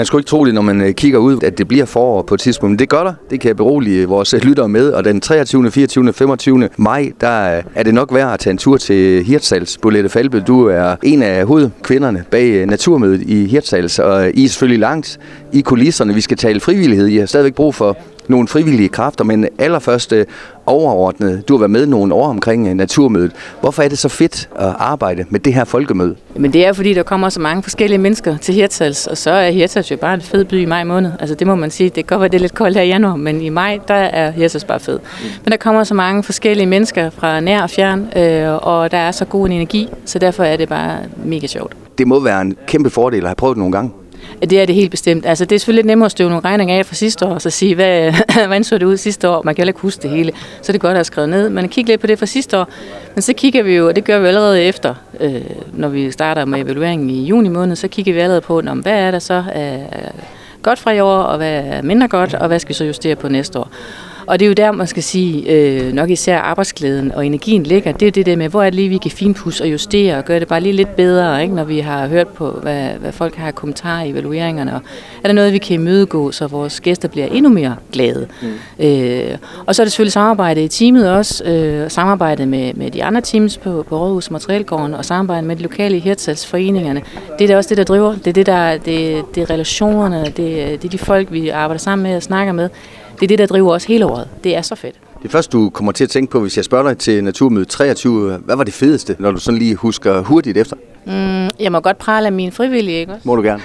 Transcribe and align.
Man 0.00 0.06
skulle 0.06 0.20
ikke 0.20 0.28
tro 0.28 0.44
det, 0.44 0.54
når 0.54 0.62
man 0.62 0.80
øh, 0.80 0.92
kigger 0.94 1.18
ud, 1.18 1.42
at 1.42 1.58
det 1.58 1.68
bliver 1.68 1.84
forår 1.84 2.22
på 2.22 2.34
et 2.34 2.40
tidspunkt. 2.40 2.70
Men 2.70 2.78
det 2.78 2.88
gør 2.88 3.04
der. 3.04 3.12
Det 3.30 3.40
kan 3.40 3.48
jeg 3.48 3.56
berolige 3.56 4.06
vores 4.06 4.34
øh, 4.34 4.40
lyttere 4.44 4.68
med. 4.68 4.92
Og 4.92 5.04
den 5.04 5.20
23., 5.20 5.70
24., 5.70 6.12
25. 6.12 6.68
maj, 6.76 7.12
der 7.20 7.56
øh, 7.56 7.62
er 7.74 7.82
det 7.82 7.94
nok 7.94 8.14
værd 8.14 8.32
at 8.32 8.40
tage 8.40 8.50
en 8.50 8.58
tur 8.58 8.76
til 8.76 9.24
Hirtshals. 9.24 9.78
Bolette 9.78 10.08
Falbe, 10.08 10.40
du 10.40 10.66
er 10.66 10.96
en 11.02 11.22
af 11.22 11.46
hovedkvinderne 11.46 12.24
bag 12.30 12.66
Naturmødet 12.66 13.22
i 13.22 13.46
Hirtshals. 13.46 13.98
Og 13.98 14.30
I 14.34 14.44
er 14.44 14.48
selvfølgelig 14.48 14.80
langt 14.80 15.18
i 15.52 15.60
kulisserne. 15.60 16.14
Vi 16.14 16.20
skal 16.20 16.36
tale 16.36 16.60
frivillighed. 16.60 17.06
I 17.06 17.16
har 17.16 17.26
stadigvæk 17.26 17.54
brug 17.54 17.74
for 17.74 17.96
nogle 18.30 18.48
frivillige 18.48 18.88
kræfter, 18.88 19.24
men 19.24 19.46
allerførst 19.58 20.12
overordnet, 20.66 21.48
du 21.48 21.54
har 21.54 21.58
været 21.58 21.70
med 21.70 21.86
nogle 21.86 22.14
år 22.14 22.28
omkring 22.28 22.68
øh, 22.68 22.74
Naturmødet. 22.74 23.32
Hvorfor 23.60 23.82
er 23.82 23.88
det 23.88 23.98
så 23.98 24.08
fedt 24.08 24.48
at 24.56 24.74
arbejde 24.78 25.24
med 25.30 25.40
det 25.40 25.54
her 25.54 25.64
folkemøde? 25.64 26.16
Men 26.36 26.52
det 26.52 26.66
er 26.66 26.72
fordi, 26.72 26.94
der 26.94 27.02
kommer 27.02 27.28
så 27.28 27.40
mange 27.40 27.62
forskellige 27.62 27.98
mennesker 27.98 28.36
til 28.36 28.54
Hirtshals, 28.54 29.06
og 29.06 29.16
så 29.16 29.30
er 29.30 29.50
Hirtshals 29.50 29.90
jo 29.90 29.96
bare 29.96 30.14
en 30.14 30.20
fed 30.20 30.44
by 30.44 30.54
i 30.54 30.64
maj 30.64 30.84
måned. 30.84 31.12
Altså 31.20 31.34
det 31.34 31.46
må 31.46 31.54
man 31.54 31.70
sige. 31.70 31.86
Det 31.86 31.94
kan 31.94 32.04
godt 32.04 32.20
være, 32.20 32.28
det 32.28 32.36
er 32.36 32.40
lidt 32.40 32.54
koldt 32.54 32.76
her 32.76 32.82
i 32.82 32.88
januar, 32.88 33.16
men 33.16 33.40
i 33.40 33.48
maj, 33.48 33.78
der 33.88 33.94
er 33.94 34.30
Hirtshals 34.30 34.64
bare 34.64 34.80
fed. 34.80 34.98
Mm. 34.98 35.26
Men 35.44 35.50
der 35.50 35.56
kommer 35.56 35.84
så 35.84 35.94
mange 35.94 36.22
forskellige 36.22 36.66
mennesker 36.66 37.10
fra 37.10 37.40
nær 37.40 37.62
og 37.62 37.70
fjern, 37.70 38.08
øh, 38.16 38.54
og 38.54 38.90
der 38.90 38.98
er 38.98 39.10
så 39.10 39.24
god 39.24 39.46
en 39.46 39.52
energi, 39.52 39.88
så 40.04 40.18
derfor 40.18 40.44
er 40.44 40.56
det 40.56 40.68
bare 40.68 40.98
mega 41.24 41.46
sjovt. 41.46 41.76
Det 41.98 42.06
må 42.06 42.20
være 42.20 42.40
en 42.40 42.56
kæmpe 42.66 42.90
fordel 42.90 43.20
at 43.20 43.26
have 43.28 43.34
prøvet 43.34 43.54
det 43.54 43.58
nogle 43.58 43.72
gange. 43.72 43.90
Det 44.40 44.52
er 44.52 44.66
det 44.66 44.74
helt 44.74 44.90
bestemt. 44.90 45.26
Altså, 45.26 45.44
det 45.44 45.54
er 45.54 45.58
selvfølgelig 45.58 45.78
lidt 45.78 45.86
nemmere 45.86 46.06
at 46.06 46.10
støve 46.10 46.30
nogle 46.30 46.44
regninger 46.44 46.78
af 46.78 46.86
fra 46.86 46.94
sidste 46.94 47.26
år, 47.26 47.30
og 47.30 47.42
så 47.42 47.50
sige, 47.50 47.74
hvad, 47.74 48.12
hvordan 48.46 48.64
så 48.64 48.78
det 48.78 48.86
ud 48.86 48.96
sidste 48.96 49.28
år? 49.28 49.42
Man 49.44 49.54
kan 49.54 49.62
heller 49.62 49.70
ikke 49.70 49.80
huske 49.80 50.02
det 50.02 50.10
hele, 50.10 50.32
så 50.62 50.72
det 50.72 50.78
er 50.78 50.80
godt 50.80 50.90
at 50.90 50.96
have 50.96 51.04
skrevet 51.04 51.28
ned. 51.28 51.50
Men 51.50 51.68
kigge 51.68 51.90
lidt 51.90 52.00
på 52.00 52.06
det 52.06 52.18
fra 52.18 52.26
sidste 52.26 52.58
år. 52.58 52.68
Men 53.14 53.22
så 53.22 53.32
kigger 53.32 53.62
vi 53.62 53.76
jo, 53.76 53.88
og 53.88 53.96
det 53.96 54.04
gør 54.04 54.18
vi 54.18 54.26
allerede 54.26 54.62
efter, 54.62 54.94
øh, 55.20 55.40
når 55.72 55.88
vi 55.88 56.10
starter 56.10 56.44
med 56.44 56.60
evalueringen 56.60 57.10
i 57.10 57.24
juni 57.24 57.48
måned, 57.48 57.76
så 57.76 57.88
kigger 57.88 58.12
vi 58.12 58.18
allerede 58.18 58.40
på, 58.40 58.60
hvad 58.60 58.92
er 58.92 59.10
der 59.10 59.18
så 59.18 59.44
af 59.52 60.12
godt 60.62 60.78
fra 60.78 60.92
i 60.92 61.00
år, 61.00 61.18
og 61.18 61.36
hvad 61.36 61.62
er 61.64 61.82
mindre 61.82 62.08
godt, 62.08 62.34
og 62.34 62.48
hvad 62.48 62.58
skal 62.58 62.68
vi 62.68 62.74
så 62.74 62.84
justere 62.84 63.16
på 63.16 63.28
næste 63.28 63.58
år. 63.58 63.70
Og 64.30 64.38
det 64.38 64.46
er 64.46 64.48
jo 64.48 64.54
der, 64.54 64.72
man 64.72 64.86
skal 64.86 65.02
sige, 65.02 65.50
øh, 65.50 65.92
nok 65.92 66.10
især 66.10 66.38
arbejdsglæden 66.38 67.12
og 67.12 67.26
energien 67.26 67.62
ligger. 67.62 67.92
Det 67.92 68.08
er 68.08 68.12
det 68.12 68.26
der 68.26 68.36
med, 68.36 68.48
hvor 68.48 68.62
er 68.62 68.64
det 68.64 68.74
lige, 68.74 68.88
vi 68.88 68.98
kan 68.98 69.10
finpudse 69.10 69.64
og 69.64 69.72
justere 69.72 70.16
og 70.16 70.24
gøre 70.24 70.40
det 70.40 70.48
bare 70.48 70.60
lige 70.60 70.72
lidt 70.72 70.96
bedre, 70.96 71.42
ikke? 71.42 71.54
når 71.54 71.64
vi 71.64 71.78
har 71.78 72.06
hørt 72.06 72.28
på, 72.28 72.50
hvad, 72.50 72.88
hvad 73.00 73.12
folk 73.12 73.34
har 73.34 73.50
kommentarer 73.50 74.04
i 74.04 74.10
evalueringerne. 74.10 74.74
Og 74.74 74.80
er 75.22 75.28
der 75.28 75.32
noget, 75.32 75.52
vi 75.52 75.58
kan 75.58 75.74
imødegå, 75.74 76.30
så 76.30 76.46
vores 76.46 76.80
gæster 76.80 77.08
bliver 77.08 77.26
endnu 77.26 77.50
mere 77.50 77.76
glade? 77.92 78.28
Mm. 78.42 78.84
Øh, 78.84 79.38
og 79.66 79.74
så 79.74 79.82
er 79.82 79.84
det 79.84 79.92
selvfølgelig 79.92 80.12
samarbejde 80.12 80.64
i 80.64 80.68
teamet 80.68 81.10
også. 81.10 81.44
Øh, 81.44 81.90
samarbejde 81.90 82.46
med, 82.46 82.74
med 82.74 82.90
de 82.90 83.04
andre 83.04 83.20
teams 83.20 83.58
på, 83.58 83.84
på 83.88 83.98
Rådhus 83.98 84.30
Materielgården 84.30 84.94
og 84.94 85.04
samarbejde 85.04 85.46
med 85.46 85.56
de 85.56 85.62
lokale 85.62 85.98
hirtsalsforeningerne. 85.98 87.02
Det 87.38 87.44
er 87.44 87.48
da 87.48 87.56
også 87.56 87.68
det, 87.68 87.76
der 87.76 87.84
driver. 87.84 88.14
Det 88.14 88.26
er 88.26 88.32
det, 88.32 88.46
der, 88.46 88.70
det, 88.76 89.24
det 89.34 89.42
er 89.42 89.50
relationerne, 89.50 90.24
det, 90.24 90.36
det 90.36 90.84
er 90.84 90.88
de 90.88 90.98
folk, 90.98 91.32
vi 91.32 91.48
arbejder 91.48 91.78
sammen 91.78 92.02
med 92.02 92.16
og 92.16 92.22
snakker 92.22 92.52
med. 92.52 92.68
Det 93.20 93.26
er 93.26 93.28
det, 93.28 93.38
der 93.38 93.46
driver 93.46 93.72
os 93.72 93.84
hele 93.84 94.06
året. 94.06 94.28
Det 94.44 94.56
er 94.56 94.62
så 94.62 94.74
fedt. 94.74 94.94
Det 95.22 95.30
første, 95.30 95.52
du 95.52 95.70
kommer 95.70 95.92
til 95.92 96.04
at 96.04 96.10
tænke 96.10 96.30
på, 96.32 96.40
hvis 96.40 96.56
jeg 96.56 96.64
spørger 96.64 96.88
dig 96.88 96.98
til 96.98 97.24
Naturmøde 97.24 97.64
23, 97.64 98.38
hvad 98.38 98.56
var 98.56 98.64
det 98.64 98.74
fedeste, 98.74 99.16
når 99.18 99.30
du 99.30 99.40
sådan 99.40 99.58
lige 99.58 99.74
husker 99.74 100.20
hurtigt 100.20 100.56
efter? 100.56 100.76
Mm, 101.06 101.50
jeg 101.60 101.72
må 101.72 101.80
godt 101.80 101.98
prale 101.98 102.26
af 102.26 102.32
mine 102.32 102.52
frivillige, 102.52 103.00
ikke 103.00 103.12
også? 103.12 103.22
Må 103.24 103.36
du 103.36 103.42
gerne. 103.42 103.62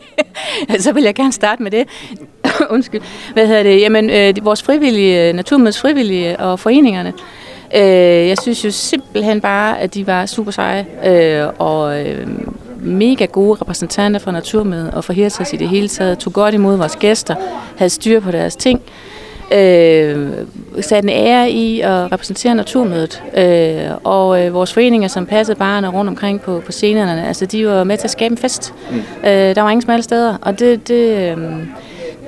så 0.84 0.92
vil 0.92 1.02
jeg 1.02 1.14
gerne 1.14 1.32
starte 1.32 1.62
med 1.62 1.70
det. 1.70 1.84
Undskyld. 2.70 3.00
Hvad 3.32 3.46
hedder 3.46 3.62
det? 3.62 3.80
Jamen, 3.80 4.10
øh, 4.10 4.34
vores 4.42 4.62
frivillige, 4.62 5.32
Naturmødes 5.32 5.80
frivillige 5.80 6.40
og 6.40 6.60
foreningerne, 6.60 7.12
øh, 7.74 8.28
jeg 8.28 8.38
synes 8.42 8.64
jo 8.64 8.70
simpelthen 8.70 9.40
bare, 9.40 9.80
at 9.80 9.94
de 9.94 10.06
var 10.06 10.26
super 10.26 10.50
seje. 10.50 10.86
Øh, 11.06 11.52
og 11.58 12.06
øh, 12.06 12.26
mega 12.80 13.24
gode 13.24 13.60
repræsentanter 13.60 14.20
for 14.20 14.30
Naturmødet 14.30 14.90
og 14.90 15.04
for 15.04 15.12
Hirtshals 15.12 15.52
i 15.52 15.56
det 15.56 15.68
hele 15.68 15.88
taget, 15.88 16.18
tog 16.18 16.32
godt 16.32 16.54
imod 16.54 16.76
vores 16.76 16.96
gæster, 16.96 17.34
havde 17.76 17.90
styr 17.90 18.20
på 18.20 18.30
deres 18.30 18.56
ting, 18.56 18.80
øh, 19.52 20.28
satte 20.80 21.08
en 21.08 21.26
ære 21.26 21.50
i 21.50 21.80
at 21.80 22.12
repræsentere 22.12 22.54
Naturmødet. 22.54 23.22
Øh, 23.36 23.96
og 24.04 24.46
øh, 24.46 24.54
vores 24.54 24.72
foreninger, 24.72 25.08
som 25.08 25.26
passede 25.26 25.58
barne 25.58 25.88
rundt 25.88 26.08
omkring 26.08 26.40
på, 26.40 26.62
på 26.66 26.72
scenerne, 26.72 27.28
altså 27.28 27.46
de 27.46 27.66
var 27.66 27.84
med 27.84 27.96
til 27.96 28.06
at 28.06 28.10
skabe 28.10 28.32
en 28.32 28.38
fest. 28.38 28.74
Mm. 28.90 28.96
Øh, 29.24 29.54
der 29.54 29.62
var 29.62 29.70
ingen 29.70 29.82
smalle 29.82 30.02
steder, 30.02 30.36
og 30.42 30.58
det... 30.58 30.88
det 30.88 31.32
øh, 31.32 31.38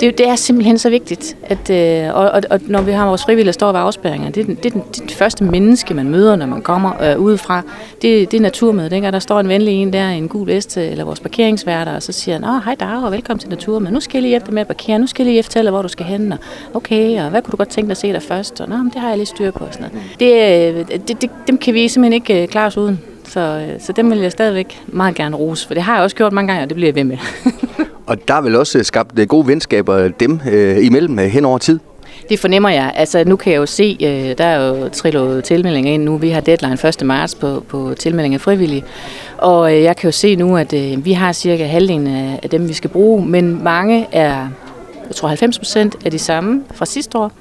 det, 0.00 0.18
det 0.18 0.28
er 0.28 0.36
simpelthen 0.36 0.78
så 0.78 0.90
vigtigt, 0.90 1.36
at, 1.42 1.70
øh, 1.70 2.16
og, 2.16 2.30
og, 2.30 2.42
og 2.50 2.60
når 2.66 2.82
vi 2.82 2.92
har 2.92 3.06
vores 3.06 3.24
frivillige, 3.24 3.46
der 3.46 3.52
står 3.52 3.72
ved 3.72 3.80
afspæringer, 3.80 4.30
det 4.30 4.40
er, 4.40 4.44
den, 4.44 4.54
det, 4.54 4.66
er 4.66 4.70
den, 4.70 4.82
det 4.92 5.00
er 5.00 5.06
det 5.06 5.16
første 5.16 5.44
menneske, 5.44 5.94
man 5.94 6.08
møder, 6.08 6.36
når 6.36 6.46
man 6.46 6.62
kommer 6.62 7.02
øh, 7.02 7.18
udefra. 7.18 7.62
Det, 8.02 8.30
det 8.30 8.36
er 8.36 8.40
naturmødet, 8.40 8.92
ikke? 8.92 9.06
Og 9.06 9.12
der 9.12 9.18
står 9.18 9.40
en 9.40 9.48
venlig 9.48 9.74
en 9.74 9.92
der, 9.92 10.08
en 10.08 10.28
gul 10.28 10.46
vest, 10.46 10.76
øh, 10.76 10.90
eller 10.90 11.04
vores 11.04 11.20
parkeringsværter, 11.20 11.94
og 11.94 12.02
så 12.02 12.12
siger 12.12 12.34
han, 12.34 12.44
åh, 12.44 12.64
hej 12.64 12.74
Dag, 12.74 13.04
og 13.04 13.12
velkommen 13.12 13.38
til 13.38 13.50
naturmødet. 13.50 13.94
Nu 13.94 14.00
skal 14.00 14.18
jeg 14.18 14.22
lige 14.22 14.36
efter 14.36 14.52
med 14.52 14.60
at 14.60 14.66
parkere, 14.66 14.98
nu 14.98 15.06
skal 15.06 15.24
jeg 15.24 15.32
lige 15.32 15.42
fortælle, 15.42 15.70
hvor 15.70 15.82
du 15.82 15.88
skal 15.88 16.06
hen, 16.06 16.32
og 16.32 16.38
okay, 16.74 17.24
og 17.24 17.30
hvad 17.30 17.42
kunne 17.42 17.52
du 17.52 17.56
godt 17.56 17.68
tænke 17.68 17.86
dig 17.86 17.90
at 17.90 17.96
se 17.96 18.12
dig 18.12 18.22
først? 18.22 18.60
Og, 18.60 18.68
Nå, 18.68 18.76
men 18.76 18.90
det 18.90 19.00
har 19.00 19.08
jeg 19.08 19.16
lige 19.16 19.26
styr 19.26 19.50
på. 19.50 19.64
Og 19.64 19.74
sådan 19.74 19.90
noget. 19.92 20.20
Det, 20.20 20.90
øh, 20.92 20.98
det, 21.08 21.22
det, 21.22 21.30
dem 21.46 21.58
kan 21.58 21.74
vi 21.74 21.88
simpelthen 21.88 22.12
ikke 22.12 22.42
øh, 22.42 22.48
klare 22.48 22.66
os 22.66 22.76
uden. 22.76 23.11
Så, 23.32 23.40
øh, 23.40 23.80
så 23.80 23.92
dem 23.92 24.10
vil 24.10 24.18
jeg 24.18 24.32
stadigvæk 24.32 24.82
meget 24.86 25.14
gerne 25.14 25.36
rose, 25.36 25.66
for 25.66 25.74
det 25.74 25.82
har 25.82 25.94
jeg 25.94 26.02
også 26.02 26.16
gjort 26.16 26.32
mange 26.32 26.48
gange, 26.48 26.62
og 26.62 26.68
det 26.68 26.74
bliver 26.74 26.88
jeg 26.88 26.94
ved 26.94 27.04
med. 27.04 27.18
Og 28.06 28.28
der 28.28 28.34
er 28.34 28.40
vel 28.40 28.56
også 28.56 28.82
skabt 28.82 29.18
øh, 29.18 29.26
gode 29.26 29.46
venskaber 29.46 30.08
dem 30.08 30.40
øh, 30.50 30.86
imellem 30.86 31.18
øh, 31.18 31.24
hen 31.24 31.44
over 31.44 31.58
tid? 31.58 31.78
Det 32.28 32.38
fornemmer 32.38 32.68
jeg. 32.68 32.92
Altså, 32.94 33.24
nu 33.26 33.36
kan 33.36 33.52
jeg 33.52 33.58
jo 33.58 33.66
se, 33.66 33.96
øh, 34.02 34.38
der 34.38 34.44
er 34.44 34.66
jo 34.66 34.88
trillet 34.88 35.44
tilmeldinger 35.44 35.92
ind 35.92 36.04
nu. 36.04 36.16
Vi 36.16 36.30
har 36.30 36.40
deadline 36.40 36.78
1. 36.88 37.06
marts 37.06 37.34
på, 37.34 37.64
på 37.68 37.94
tilmelding 37.98 38.34
af 38.34 38.40
frivillige. 38.40 38.84
Og 39.38 39.76
øh, 39.76 39.82
jeg 39.82 39.96
kan 39.96 40.08
jo 40.08 40.12
se 40.12 40.36
nu, 40.36 40.56
at 40.56 40.72
øh, 40.72 41.04
vi 41.04 41.12
har 41.12 41.32
cirka 41.32 41.66
halvdelen 41.66 42.06
af, 42.06 42.40
af 42.42 42.50
dem, 42.50 42.68
vi 42.68 42.72
skal 42.72 42.90
bruge. 42.90 43.26
Men 43.26 43.64
mange 43.64 44.06
er, 44.12 44.48
jeg 45.08 45.16
tror 45.16 45.28
90 45.28 45.58
procent 45.58 45.96
er 46.04 46.10
de 46.10 46.18
samme 46.18 46.62
fra 46.74 46.86
sidste 46.86 47.18
år. 47.18 47.32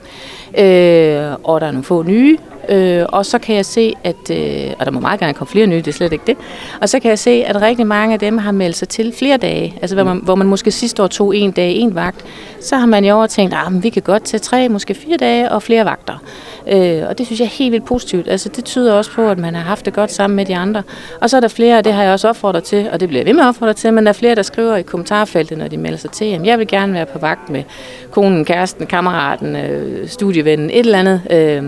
Øh, 0.57 1.35
og 1.43 1.61
der 1.61 1.67
er 1.67 1.71
nogle 1.71 1.83
få 1.83 2.03
nye. 2.03 2.37
Øh, 2.69 3.05
og 3.09 3.25
så 3.25 3.39
kan 3.39 3.55
jeg 3.55 3.65
se, 3.65 3.93
at, 4.03 4.31
øh, 4.31 4.73
og 4.79 4.85
der 4.85 4.91
må 4.91 4.99
meget 4.99 5.19
gerne 5.19 5.33
komme 5.33 5.51
flere 5.51 5.67
nye, 5.67 5.77
det 5.77 5.87
er 5.87 5.91
slet 5.91 6.13
ikke 6.13 6.23
det, 6.27 6.37
og 6.81 6.89
så 6.89 6.99
kan 6.99 7.09
jeg 7.09 7.19
se, 7.19 7.43
at 7.47 7.61
rigtig 7.61 7.87
mange 7.87 8.13
af 8.13 8.19
dem 8.19 8.37
har 8.37 8.51
meldt 8.51 8.75
sig 8.75 8.87
til 8.87 9.13
flere 9.17 9.37
dage, 9.37 9.77
altså 9.81 9.95
hvor 9.95 10.03
man, 10.03 10.19
hvor 10.23 10.35
man 10.35 10.47
måske 10.47 10.71
sidste 10.71 11.03
år 11.03 11.07
tog 11.07 11.35
en 11.35 11.51
dag, 11.51 11.75
en 11.75 11.95
vagt, 11.95 12.25
så 12.59 12.75
har 12.77 12.85
man 12.85 13.05
i 13.05 13.11
år 13.11 13.25
tænkt, 13.25 13.53
at 13.53 13.83
vi 13.83 13.89
kan 13.89 14.01
godt 14.01 14.23
tage 14.23 14.39
tre, 14.39 14.69
måske 14.69 14.93
fire 14.93 15.17
dage 15.17 15.51
og 15.51 15.63
flere 15.63 15.85
vagter. 15.85 16.23
Øh, 16.67 17.03
og 17.09 17.17
det 17.17 17.25
synes 17.25 17.39
jeg 17.39 17.45
er 17.45 17.49
helt 17.49 17.71
vildt 17.71 17.85
positivt. 17.85 18.27
Altså 18.27 18.49
det 18.49 18.65
tyder 18.65 18.93
også 18.93 19.11
på, 19.11 19.29
at 19.29 19.37
man 19.37 19.55
har 19.55 19.61
haft 19.61 19.85
det 19.85 19.93
godt 19.93 20.11
sammen 20.11 20.35
med 20.35 20.45
de 20.45 20.55
andre. 20.55 20.83
Og 21.21 21.29
så 21.29 21.37
er 21.37 21.41
der 21.41 21.47
flere, 21.47 21.77
og 21.77 21.85
det 21.85 21.93
har 21.93 22.03
jeg 22.03 22.13
også 22.13 22.29
opfordret 22.29 22.63
til, 22.63 22.89
og 22.93 22.99
det 22.99 23.07
bliver 23.07 23.19
jeg 23.19 23.25
ved 23.25 23.33
med 23.33 23.43
at 23.43 23.47
opfordre 23.47 23.73
til, 23.73 23.93
men 23.93 24.05
der 24.05 24.09
er 24.09 24.13
flere, 24.13 24.35
der 24.35 24.41
skriver 24.41 24.75
i 24.75 24.81
kommentarfeltet, 24.81 25.57
når 25.57 25.67
de 25.67 25.77
melder 25.77 25.97
sig 25.97 26.11
til, 26.11 26.25
at 26.25 26.45
jeg 26.45 26.59
vil 26.59 26.67
gerne 26.67 26.93
være 26.93 27.05
på 27.05 27.19
vagt 27.19 27.49
med 27.49 27.63
konen, 28.11 28.45
kæresten, 28.45 28.87
kammeraten, 28.87 29.55
øh, 29.55 30.07
studievennen, 30.41 30.69
et 30.69 30.85
eller 30.85 30.99
andet. 30.99 31.21
Øh, 31.31 31.63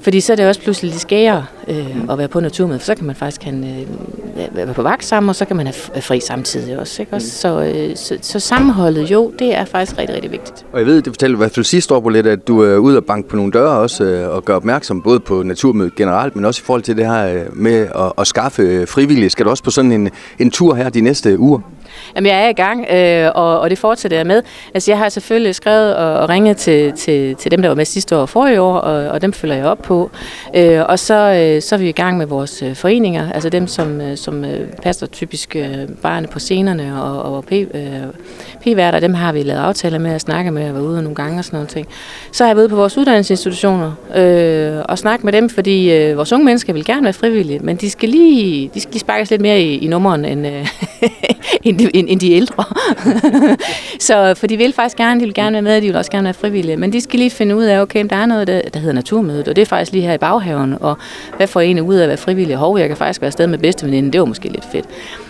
fordi 0.00 0.20
så 0.20 0.32
er 0.32 0.36
det 0.36 0.48
også 0.48 0.60
pludselig 0.60 0.90
lidt 0.90 1.00
skære 1.00 1.46
øh, 1.68 1.96
at 2.10 2.18
være 2.18 2.28
på 2.28 2.40
naturmøde, 2.40 2.78
for 2.78 2.86
så 2.86 2.94
kan 2.94 3.06
man 3.06 3.16
faktisk 3.16 3.40
kan, 3.40 3.64
øh, 3.64 4.56
være 4.56 4.74
på 4.74 4.82
vagt 4.82 5.04
sammen, 5.04 5.28
og 5.28 5.36
så 5.36 5.44
kan 5.44 5.56
man 5.56 5.66
have 5.66 6.02
fri 6.02 6.20
samtidig 6.20 6.78
også. 6.78 7.02
Ikke? 7.02 7.14
også? 7.14 7.26
Mm. 7.26 7.30
Så, 7.30 7.72
øh, 7.74 7.96
så, 7.96 8.18
så 8.22 8.40
sammenholdet, 8.40 9.10
jo, 9.10 9.32
det 9.38 9.54
er 9.54 9.64
faktisk 9.64 9.98
rigtig, 9.98 10.14
rigtig 10.14 10.32
vigtigt. 10.32 10.66
Og 10.72 10.78
jeg 10.78 10.86
ved, 10.86 11.02
det 11.02 11.12
fortalte 11.12 11.34
i 11.34 11.36
hvert 11.36 11.52
fald 11.52 11.64
sidste 11.64 11.94
år, 11.94 12.10
lidt, 12.10 12.26
at 12.26 12.48
du 12.48 12.60
er 12.62 12.76
ude 12.76 12.96
og 12.96 13.04
banke 13.04 13.28
på 13.28 13.36
nogle 13.36 13.52
døre 13.52 13.78
også, 13.78 14.04
øh, 14.04 14.28
og 14.28 14.44
gør 14.44 14.56
opmærksom 14.56 15.02
både 15.02 15.20
på 15.20 15.42
naturmødet 15.42 15.94
generelt, 15.94 16.36
men 16.36 16.44
også 16.44 16.60
i 16.60 16.64
forhold 16.64 16.82
til 16.82 16.96
det 16.96 17.06
her 17.06 17.34
øh, 17.34 17.56
med 17.56 17.86
at, 17.94 18.12
at 18.18 18.26
skaffe 18.26 18.86
frivillige. 18.86 19.30
Skal 19.30 19.44
du 19.44 19.50
også 19.50 19.62
på 19.62 19.70
sådan 19.70 19.92
en, 19.92 20.10
en 20.38 20.50
tur 20.50 20.74
her 20.74 20.88
de 20.88 21.00
næste 21.00 21.38
uger? 21.38 21.60
Jamen, 22.16 22.30
jeg 22.30 22.44
er 22.44 22.48
i 22.48 22.52
gang, 22.52 22.86
øh, 22.90 23.30
og, 23.34 23.60
og 23.60 23.70
det 23.70 23.78
fortsætter 23.78 24.16
jeg 24.16 24.26
med. 24.26 24.42
Altså, 24.74 24.90
jeg 24.90 24.98
har 24.98 25.08
selvfølgelig 25.08 25.54
skrevet 25.54 25.96
og, 25.96 26.14
og 26.14 26.28
ringet 26.28 26.56
til, 26.56 26.92
til, 26.92 27.36
til 27.36 27.50
dem, 27.50 27.62
der 27.62 27.68
var 27.68 27.74
med 27.74 27.84
sidste 27.84 28.16
år 28.16 28.20
og 28.20 28.28
forrige 28.28 28.60
år, 28.60 28.74
og, 28.74 29.08
og 29.08 29.22
dem 29.22 29.32
følger 29.32 29.56
jeg 29.56 29.66
op 29.66 29.82
på. 29.82 30.10
Øh, 30.56 30.80
og 30.88 30.98
så, 30.98 31.14
øh, 31.14 31.57
Øh, 31.58 31.62
så 31.62 31.74
er 31.74 31.78
vi 31.78 31.88
i 31.88 31.92
gang 31.92 32.18
med 32.18 32.26
vores 32.26 32.62
øh, 32.62 32.74
foreninger, 32.74 33.32
altså 33.32 33.48
dem, 33.48 33.66
som, 33.66 34.00
øh, 34.00 34.16
som 34.16 34.44
øh, 34.44 34.68
passer 34.82 35.06
typisk 35.06 35.56
øh, 35.56 35.88
barne 36.02 36.26
på 36.26 36.38
scenerne 36.38 37.02
og, 37.02 37.22
og 37.36 37.44
p, 37.44 37.52
øh, 37.52 37.66
p-værter, 38.64 39.00
dem 39.00 39.14
har 39.14 39.32
vi 39.32 39.42
lavet 39.42 39.60
aftaler 39.60 39.98
med 39.98 40.10
at 40.10 40.20
snakke 40.20 40.50
med 40.50 40.68
og 40.68 40.74
være 40.74 40.82
ude 40.82 41.02
nogle 41.02 41.14
gange 41.14 41.38
og 41.38 41.44
sådan 41.44 41.56
noget 41.56 41.68
ting. 41.68 41.86
Så 42.32 42.44
er 42.44 42.48
jeg 42.48 42.56
ude 42.56 42.68
på 42.68 42.76
vores 42.76 42.98
uddannelsesinstitutioner 42.98 43.92
øh, 44.16 44.82
og 44.88 44.98
snakke 44.98 45.24
med 45.24 45.32
dem, 45.32 45.48
fordi 45.48 45.92
øh, 45.92 46.16
vores 46.16 46.32
unge 46.32 46.44
mennesker 46.44 46.72
vil 46.72 46.84
gerne 46.84 47.04
være 47.04 47.12
frivillige, 47.12 47.58
men 47.58 47.76
de 47.76 47.90
skal 47.90 48.08
lige, 48.08 48.70
de 48.74 48.80
skal 48.80 48.92
lige 48.92 49.00
sparkes 49.00 49.30
lidt 49.30 49.42
mere 49.42 49.62
i, 49.62 49.78
i 49.78 49.86
nummeren 49.86 50.24
end, 50.24 50.46
øh, 50.46 50.66
end, 51.66 51.78
de, 51.78 51.96
end, 51.96 52.08
end 52.10 52.20
de 52.20 52.32
ældre. 52.32 52.64
så, 54.08 54.34
for 54.36 54.46
de 54.46 54.56
vil 54.56 54.72
faktisk 54.72 54.96
gerne, 54.96 55.20
de 55.20 55.24
vil 55.24 55.34
gerne 55.34 55.52
være 55.52 55.62
med, 55.62 55.80
de 55.80 55.86
vil 55.86 55.96
også 55.96 56.10
gerne 56.10 56.24
være 56.24 56.34
frivillige, 56.34 56.76
men 56.76 56.92
de 56.92 57.00
skal 57.00 57.18
lige 57.18 57.30
finde 57.30 57.56
ud 57.56 57.64
af, 57.64 57.80
okay, 57.80 58.06
der 58.10 58.16
er 58.16 58.26
noget, 58.26 58.46
der, 58.46 58.60
der 58.74 58.80
hedder 58.80 58.94
naturmødet, 58.94 59.48
og 59.48 59.56
det 59.56 59.62
er 59.62 59.66
faktisk 59.66 59.92
lige 59.92 60.06
her 60.06 60.14
i 60.14 60.18
baghaven, 60.18 60.74
og 60.80 60.96
hvad 61.36 61.46
får 61.48 61.60
egentlig 61.60 61.82
ud 61.82 61.94
af 61.94 62.02
at 62.02 62.08
være 62.08 62.16
frivillig? 62.16 62.56
Hov, 62.56 62.78
jeg 62.78 62.88
kan 62.88 62.96
faktisk 62.96 63.20
være 63.20 63.26
afsted 63.26 63.46
med 63.46 63.58
bedsteveninden, 63.58 64.12
det 64.12 64.20
var 64.20 64.26
måske 64.26 64.48
lidt 64.48 64.66
fedt. 64.72 64.84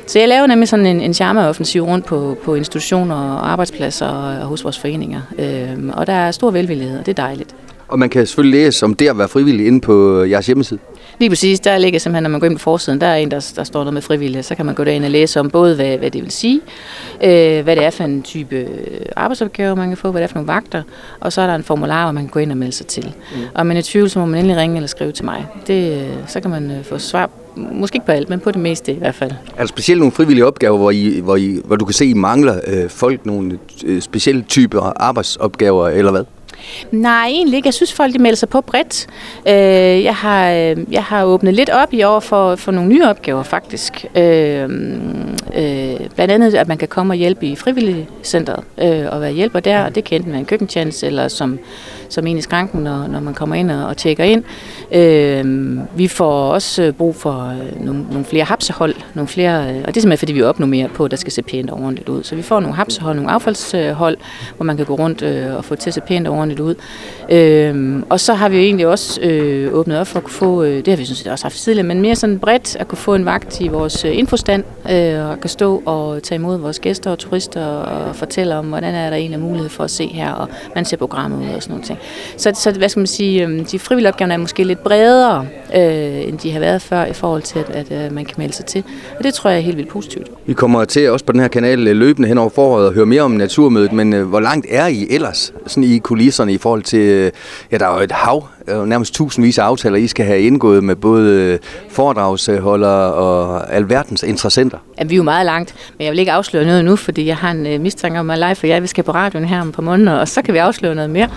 Så 0.06 0.18
jeg 0.18 0.28
laver 0.28 0.46
nemlig 0.46 0.68
sådan 0.68 0.86
en, 0.86 1.00
en 1.00 1.14
charmeoffensiv 1.14 1.82
rundt 1.82 2.06
på, 2.06 2.38
på 2.44 2.54
institutioner 2.54 3.14
og 3.14 3.50
arbejdspladser 3.50 4.06
og, 4.06 4.40
og 4.40 4.46
hos 4.46 4.64
vores 4.64 4.78
foreninger. 4.78 5.20
Øhm, 5.38 5.90
og 5.94 6.06
der 6.06 6.12
er 6.12 6.30
stor 6.30 6.50
velvillighed, 6.50 6.98
og 6.98 7.06
det 7.06 7.18
er 7.18 7.22
dejligt. 7.22 7.54
Og 7.88 7.98
man 7.98 8.08
kan 8.08 8.26
selvfølgelig 8.26 8.60
læse 8.60 8.84
om 8.84 8.94
det 8.94 9.08
at 9.08 9.18
være 9.18 9.28
frivillig 9.28 9.66
inde 9.66 9.80
på 9.80 10.22
jeres 10.22 10.46
hjemmeside. 10.46 10.80
Lige 11.18 11.28
præcis, 11.28 11.60
der 11.60 11.78
ligger 11.78 11.98
simpelthen, 12.00 12.22
når 12.22 12.30
man 12.30 12.40
går 12.40 12.46
ind 12.46 12.56
på 12.56 12.62
forsiden, 12.62 13.00
der 13.00 13.06
er 13.06 13.16
en, 13.16 13.30
der, 13.30 13.52
der 13.56 13.64
står 13.64 13.80
noget 13.80 13.94
med 13.94 14.02
frivillige, 14.02 14.42
så 14.42 14.54
kan 14.54 14.66
man 14.66 14.74
gå 14.74 14.84
derind 14.84 15.04
og 15.04 15.10
læse 15.10 15.40
om 15.40 15.50
både, 15.50 15.74
hvad, 15.74 15.98
hvad 15.98 16.10
det 16.10 16.22
vil 16.22 16.30
sige, 16.30 16.60
øh, 17.24 17.64
hvad 17.64 17.76
det 17.76 17.84
er 17.84 17.90
for 17.90 18.04
en 18.04 18.22
type 18.22 18.66
arbejdsopgaver, 19.16 19.74
man 19.74 19.88
kan 19.88 19.96
få, 19.96 20.10
hvad 20.10 20.20
det 20.20 20.24
er 20.24 20.28
for 20.28 20.34
nogle 20.34 20.48
vagter, 20.48 20.82
og 21.20 21.32
så 21.32 21.40
er 21.40 21.46
der 21.46 21.54
en 21.54 21.62
formular, 21.62 22.04
hvor 22.04 22.12
man 22.12 22.22
kan 22.22 22.30
gå 22.30 22.38
ind 22.38 22.50
og 22.50 22.56
melde 22.58 22.72
sig 22.72 22.86
til. 22.86 23.04
Mm. 23.04 23.40
Og 23.54 23.66
man 23.66 23.76
er 23.76 23.80
i 23.80 23.82
tvivl, 23.82 24.10
så 24.10 24.18
må 24.18 24.26
man 24.26 24.38
endelig 24.38 24.56
ringe 24.56 24.76
eller 24.76 24.88
skrive 24.88 25.12
til 25.12 25.24
mig. 25.24 25.46
Det, 25.66 26.06
så 26.26 26.40
kan 26.40 26.50
man 26.50 26.70
øh, 26.70 26.84
få 26.84 26.98
svar 26.98 27.30
måske 27.56 27.96
ikke 27.96 28.06
på 28.06 28.12
alt, 28.12 28.28
men 28.28 28.40
på 28.40 28.50
det 28.50 28.60
meste 28.60 28.92
i 28.92 28.98
hvert 28.98 29.14
fald. 29.14 29.30
Er 29.30 29.60
der 29.60 29.66
specielt 29.66 29.98
nogle 29.98 30.12
frivillige 30.12 30.46
opgaver, 30.46 30.76
hvor, 30.76 30.90
I, 30.90 31.20
hvor, 31.22 31.36
I, 31.36 31.60
hvor 31.64 31.76
du 31.76 31.84
kan 31.84 31.94
se, 31.94 32.04
at 32.04 32.10
I 32.10 32.14
mangler 32.14 32.60
øh, 32.66 32.90
folk 32.90 33.26
nogle 33.26 33.58
øh, 33.84 34.02
specielle 34.02 34.42
typer 34.42 34.80
arbejdsopgaver, 34.80 35.88
eller 35.88 36.10
hvad? 36.10 36.24
Nej, 36.90 37.26
egentlig 37.28 37.56
ikke. 37.56 37.66
Jeg 37.66 37.74
synes, 37.74 37.92
folk 37.92 38.14
de 38.14 38.18
melder 38.18 38.36
sig 38.36 38.48
på 38.48 38.60
bredt. 38.60 39.06
Øh, 39.48 40.04
jeg, 40.04 40.14
har, 40.14 40.50
øh, 40.50 40.76
jeg 40.90 41.04
har 41.04 41.24
åbnet 41.24 41.54
lidt 41.54 41.70
op 41.70 41.92
i 41.92 42.02
år 42.02 42.20
for, 42.20 42.56
for 42.56 42.72
nogle 42.72 42.88
nye 42.88 43.04
opgaver, 43.04 43.42
faktisk. 43.42 44.06
Øh, 44.14 44.62
øh, 45.54 46.00
blandt 46.14 46.32
andet, 46.32 46.54
at 46.54 46.68
man 46.68 46.78
kan 46.78 46.88
komme 46.88 47.12
og 47.12 47.16
hjælpe 47.16 47.46
i 47.46 47.56
frivilligcenteret 47.56 48.64
øh, 48.78 49.06
og 49.12 49.20
være 49.20 49.32
hjælper 49.32 49.60
der. 49.60 49.84
Og 49.84 49.94
det 49.94 50.04
kan 50.04 50.16
enten 50.16 50.32
være 50.32 50.40
en 50.40 50.46
køkkentjeneste 50.46 51.06
eller 51.06 51.28
som, 51.28 51.58
som 52.08 52.26
en 52.26 52.38
i 52.38 52.40
skranken, 52.40 52.80
når, 52.80 53.06
når 53.06 53.20
man 53.20 53.34
kommer 53.34 53.56
ind 53.56 53.70
og, 53.70 53.86
og 53.86 53.96
tjekker 53.96 54.24
ind. 54.24 54.44
Øh, 54.92 55.78
vi 55.98 56.08
får 56.08 56.52
også 56.52 56.82
øh, 56.82 56.92
brug 56.92 57.16
for 57.16 57.48
øh, 57.48 57.84
nogle, 57.84 58.02
nogle 58.02 58.24
flere 58.24 58.44
hapsehold, 58.44 58.94
nogle 59.14 59.28
flere, 59.28 59.74
øh, 59.74 59.80
og 59.80 59.86
det 59.86 59.96
er 59.96 60.00
simpelthen, 60.00 60.18
fordi 60.18 60.32
vi 60.32 60.42
opnår 60.42 60.66
mere 60.66 60.88
på, 60.88 61.04
at 61.04 61.10
der 61.10 61.16
skal 61.16 61.32
se 61.32 61.42
pænt 61.42 61.70
og 61.70 61.80
ordentligt 61.80 62.08
ud. 62.08 62.22
Så 62.22 62.36
vi 62.36 62.42
får 62.42 62.60
nogle 62.60 62.76
hapsehold, 62.76 63.16
nogle 63.16 63.30
affaldshold, 63.30 64.16
hvor 64.56 64.64
man 64.64 64.76
kan 64.76 64.86
gå 64.86 64.94
rundt 64.94 65.22
øh, 65.22 65.56
og 65.56 65.64
få 65.64 65.74
til 65.74 65.90
at 65.90 65.94
se 65.94 66.00
pænt 66.00 66.28
og 66.28 66.34
ordentligt 66.34 66.60
ud. 66.60 66.74
Øh, 67.30 68.02
og 68.10 68.20
så 68.20 68.34
har 68.34 68.48
vi 68.48 68.56
jo 68.56 68.62
egentlig 68.62 68.86
også 68.86 69.20
øh, 69.20 69.74
åbnet 69.74 69.98
op 70.00 70.06
for 70.06 70.18
at 70.18 70.24
kunne 70.24 70.32
få, 70.32 70.62
øh, 70.62 70.76
det 70.76 70.88
har 70.88 70.96
vi 70.96 71.04
sådan 71.04 71.16
set 71.16 71.26
også 71.26 71.44
haft 71.44 71.56
tidligere, 71.56 71.86
men 71.86 72.00
mere 72.00 72.14
sådan 72.16 72.38
bredt 72.38 72.76
at 72.76 72.88
kunne 72.88 72.98
få 72.98 73.14
en 73.14 73.24
vagt 73.24 73.60
i 73.60 73.68
vores 73.68 74.04
øh, 74.04 74.18
infostand, 74.18 74.64
øh, 74.90 75.30
og 75.30 75.40
kan 75.40 75.50
stå 75.50 75.82
og 75.86 76.22
tage 76.22 76.36
imod 76.36 76.58
vores 76.58 76.80
gæster 76.80 77.10
og 77.10 77.18
turister 77.18 77.66
og 77.66 78.16
fortælle 78.16 78.56
om, 78.56 78.66
hvordan 78.66 78.94
er 78.94 79.10
der 79.10 79.16
egentlig 79.16 79.40
mulighed 79.40 79.68
for 79.68 79.84
at 79.84 79.90
se 79.90 80.06
her, 80.06 80.32
og 80.32 80.48
man 80.74 80.84
ser 80.84 80.96
programmet 80.96 81.48
ud 81.48 81.54
og 81.54 81.62
sådan 81.62 81.72
noget 81.72 81.86
ting. 81.86 81.97
Så, 82.36 82.52
så 82.54 82.70
hvad 82.70 82.88
skal 82.88 83.00
man 83.00 83.06
sige, 83.06 83.42
øhm, 83.42 83.64
de 83.64 83.78
frivillige 83.78 84.08
opgaver 84.08 84.32
er 84.32 84.36
måske 84.36 84.64
lidt 84.64 84.82
bredere, 84.82 85.46
øh, 85.74 86.28
end 86.28 86.38
de 86.38 86.52
har 86.52 86.60
været 86.60 86.82
før 86.82 87.04
i 87.04 87.12
forhold 87.12 87.42
til, 87.42 87.58
at, 87.58 87.70
at 87.90 88.04
øh, 88.06 88.12
man 88.12 88.24
kan 88.24 88.34
melde 88.38 88.54
sig 88.54 88.66
til. 88.66 88.84
Og 89.18 89.24
det 89.24 89.34
tror 89.34 89.50
jeg 89.50 89.56
er 89.56 89.62
helt 89.62 89.76
vildt 89.76 89.90
positivt. 89.90 90.30
Vi 90.46 90.52
kommer 90.52 90.84
til 90.84 91.10
også 91.10 91.24
på 91.24 91.32
den 91.32 91.40
her 91.40 91.48
kanal 91.48 91.88
øh, 91.88 91.96
løbende 91.96 92.28
hen 92.28 92.38
over 92.38 92.50
foråret 92.50 92.86
og 92.86 92.92
høre 92.92 93.06
mere 93.06 93.22
om 93.22 93.30
naturmødet, 93.30 93.92
men 93.92 94.12
øh, 94.12 94.28
hvor 94.28 94.40
langt 94.40 94.66
er 94.70 94.86
I 94.86 95.06
ellers 95.10 95.52
sådan 95.66 95.84
i 95.84 95.98
kulisserne 95.98 96.52
i 96.52 96.58
forhold 96.58 96.82
til, 96.82 97.00
øh, 97.00 97.30
ja 97.72 97.78
der 97.78 97.86
er 97.86 97.94
jo 97.94 98.00
et 98.00 98.12
hav 98.12 98.48
nærmest 98.86 99.14
tusindvis 99.14 99.58
af 99.58 99.64
aftaler, 99.64 99.96
I 99.96 100.06
skal 100.06 100.26
have 100.26 100.40
indgået 100.40 100.84
med 100.84 100.96
både 100.96 101.58
foredragsholdere 101.90 103.12
og 103.12 103.74
alverdens 103.74 104.22
interessenter. 104.22 104.78
Jamen, 104.98 105.10
vi 105.10 105.14
er 105.14 105.16
jo 105.16 105.22
meget 105.22 105.46
langt, 105.46 105.74
men 105.98 106.04
jeg 106.04 106.10
vil 106.10 106.18
ikke 106.18 106.32
afsløre 106.32 106.64
noget 106.64 106.84
nu, 106.84 106.96
fordi 106.96 107.26
jeg 107.26 107.36
har 107.36 107.50
en 107.50 107.82
mistanke 107.82 108.20
om 108.20 108.26
mig 108.26 108.38
live, 108.38 108.54
for 108.54 108.66
jeg 108.66 108.88
skal 108.88 109.04
på 109.04 109.12
radioen 109.12 109.44
her 109.44 109.60
om 109.60 109.68
et 109.68 109.74
par 109.74 109.82
måneder, 109.82 110.12
og 110.12 110.28
så 110.28 110.42
kan 110.42 110.54
vi 110.54 110.58
afsløre 110.58 110.94
noget 110.94 111.10
mere. 111.10 111.28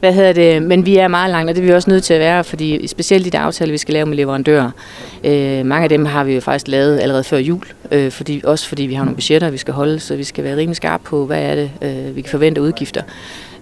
Hvad 0.00 0.12
hedder 0.12 0.32
det? 0.32 0.62
Men 0.62 0.86
vi 0.86 0.96
er 0.96 1.08
meget 1.08 1.30
langt, 1.30 1.50
og 1.50 1.56
det 1.56 1.62
er 1.62 1.66
vi 1.66 1.72
også 1.72 1.90
nødt 1.90 2.04
til 2.04 2.14
at 2.14 2.20
være, 2.20 2.44
fordi 2.44 2.86
specielt 2.86 3.26
i 3.26 3.30
de 3.30 3.38
aftaler, 3.38 3.72
vi 3.72 3.78
skal 3.80 3.92
lave 3.92 4.06
med 4.06 4.16
leverandører, 4.16 4.70
øh, 5.24 5.66
mange 5.66 5.82
af 5.82 5.88
dem 5.88 6.04
har 6.04 6.24
vi 6.24 6.34
jo 6.34 6.40
faktisk 6.40 6.68
lavet 6.68 7.00
allerede 7.00 7.24
før 7.24 7.38
jul, 7.38 7.64
øh, 7.90 8.10
fordi, 8.10 8.40
også 8.44 8.68
fordi 8.68 8.82
vi 8.82 8.94
har 8.94 9.04
nogle 9.04 9.16
budgetter, 9.16 9.50
vi 9.50 9.58
skal 9.58 9.74
holde, 9.74 10.00
så 10.00 10.16
vi 10.16 10.24
skal 10.24 10.44
være 10.44 10.56
rimelig 10.56 10.76
skarpe 10.76 11.04
på, 11.04 11.26
hvad 11.26 11.42
er 11.42 11.54
det, 11.54 11.70
øh, 11.82 12.16
vi 12.16 12.20
kan 12.20 12.30
forvente 12.30 12.62
udgifter. 12.62 13.02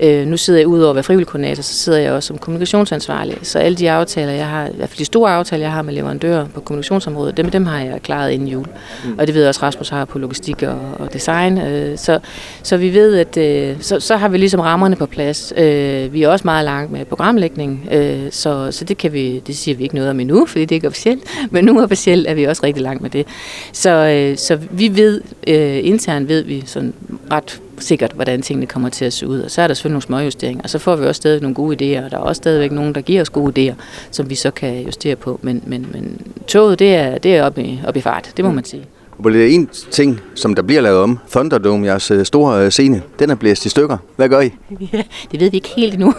Øh, 0.00 0.26
nu 0.26 0.36
sidder 0.36 0.60
jeg 0.60 0.66
ud 0.66 0.80
over 0.80 0.90
at 0.90 0.94
være 0.94 1.02
frivillig 1.02 1.26
koordinator, 1.26 1.62
så 1.62 1.74
sidder 1.74 1.98
jeg 1.98 2.12
også 2.12 2.26
som 2.26 2.38
kommunikationsansvarlig. 2.38 3.38
Så 3.42 3.58
alle 3.58 3.78
de 3.78 3.90
aftaler, 3.90 4.32
jeg 4.32 4.48
har, 4.48 4.66
i 4.66 4.76
hvert 4.76 4.88
fald 4.88 4.98
de 4.98 5.04
store 5.04 5.30
aftaler, 5.30 5.64
jeg 5.64 5.72
har 5.72 5.82
med 5.82 5.94
leverandører 5.94 6.46
på 6.54 6.60
kommunikationsområdet, 6.60 7.36
dem, 7.36 7.50
dem 7.50 7.66
har 7.66 7.80
jeg 7.80 8.02
klaret 8.02 8.30
inden 8.30 8.48
jul. 8.48 8.66
Mm. 9.04 9.18
Og 9.18 9.26
det 9.26 9.34
ved 9.34 9.42
jeg 9.42 9.48
også, 9.48 9.62
Rasmus 9.62 9.88
har 9.88 10.04
på 10.04 10.18
logistik 10.18 10.62
og, 10.62 10.78
og 10.98 11.12
design. 11.12 11.58
Øh, 11.58 11.98
så, 11.98 12.18
så 12.62 12.76
vi 12.76 12.94
ved, 12.94 13.16
at 13.16 13.36
øh, 13.36 13.76
så, 13.80 14.00
så 14.00 14.16
har 14.16 14.28
vi 14.28 14.38
ligesom 14.38 14.60
rammerne 14.60 14.96
på 14.96 15.06
plads. 15.06 15.52
Øh, 15.56 16.12
vi 16.12 16.22
er 16.22 16.28
også 16.28 16.44
meget 16.44 16.64
langt 16.64 16.92
med 16.92 17.04
programlægning, 17.04 17.88
øh, 17.92 18.26
så, 18.30 18.68
så 18.70 18.84
det 18.84 18.98
kan 18.98 19.12
vi, 19.12 19.38
det 19.46 19.56
siger 19.56 19.76
vi 19.76 19.82
ikke 19.82 19.94
noget 19.94 20.10
om 20.10 20.20
endnu, 20.20 20.46
fordi 20.50 20.60
det 20.60 20.72
er 20.72 20.76
ikke 20.76 20.88
officielt, 20.88 21.22
men 21.50 21.64
nu 21.64 21.82
officielt 21.82 22.28
er 22.28 22.34
vi 22.34 22.44
også 22.44 22.62
rigtig 22.64 22.82
langt 22.82 23.02
med 23.02 23.10
det. 23.10 23.26
Så, 23.72 23.90
øh, 23.90 24.36
så 24.36 24.58
vi 24.70 24.96
ved, 24.96 25.20
øh, 25.46 25.80
internt 25.82 26.28
ved 26.28 26.44
vi 26.44 26.62
sådan 26.66 26.94
ret 27.32 27.60
sikkert, 27.80 28.12
hvordan 28.12 28.42
tingene 28.42 28.66
kommer 28.66 28.88
til 28.88 29.04
at 29.04 29.12
se 29.12 29.26
ud. 29.26 29.40
Og 29.40 29.50
så 29.50 29.62
er 29.62 29.66
der 29.66 29.74
selvfølgelig 29.74 29.92
nogle 29.94 30.02
småjusteringer, 30.02 30.62
og 30.62 30.70
så 30.70 30.78
får 30.78 30.96
vi 30.96 31.06
også 31.06 31.18
stadig 31.18 31.42
nogle 31.42 31.54
gode 31.54 31.74
idéer, 31.74 32.04
og 32.04 32.10
der 32.10 32.16
er 32.16 32.20
også 32.20 32.38
stadigvæk 32.40 32.72
nogen, 32.72 32.94
der 32.94 33.00
giver 33.00 33.20
os 33.20 33.30
gode 33.30 33.70
idéer, 33.70 33.74
som 34.10 34.30
vi 34.30 34.34
så 34.34 34.50
kan 34.50 34.82
justere 34.82 35.16
på. 35.16 35.40
Men, 35.42 35.62
men, 35.66 35.88
men 35.92 36.32
toget, 36.46 36.78
det 36.78 36.94
er, 36.94 37.18
det 37.18 37.36
er 37.36 37.44
oppe 37.44 37.62
i, 37.62 37.80
op 37.86 37.96
i 37.96 38.00
fart, 38.00 38.32
det 38.36 38.44
må 38.44 38.50
man 38.50 38.64
sige. 38.64 38.84
Og 39.24 39.32
det 39.32 39.42
er 39.42 39.54
en 39.54 39.68
ting, 39.90 40.20
som 40.34 40.54
der 40.54 40.62
bliver 40.62 40.80
lavet 40.80 40.98
om. 40.98 41.18
Thunderdome, 41.30 41.86
jeres 41.86 42.10
øh, 42.10 42.24
store 42.24 42.64
øh, 42.64 42.70
scene, 42.70 43.02
den 43.18 43.30
er 43.30 43.34
blæst 43.34 43.66
i 43.66 43.68
stykker. 43.68 43.96
Hvad 44.16 44.28
gør 44.28 44.40
I? 44.40 44.50
Ja, 44.92 45.02
det 45.32 45.40
ved 45.40 45.50
vi 45.50 45.56
ikke 45.56 45.68
helt 45.76 45.94
endnu. 45.94 46.14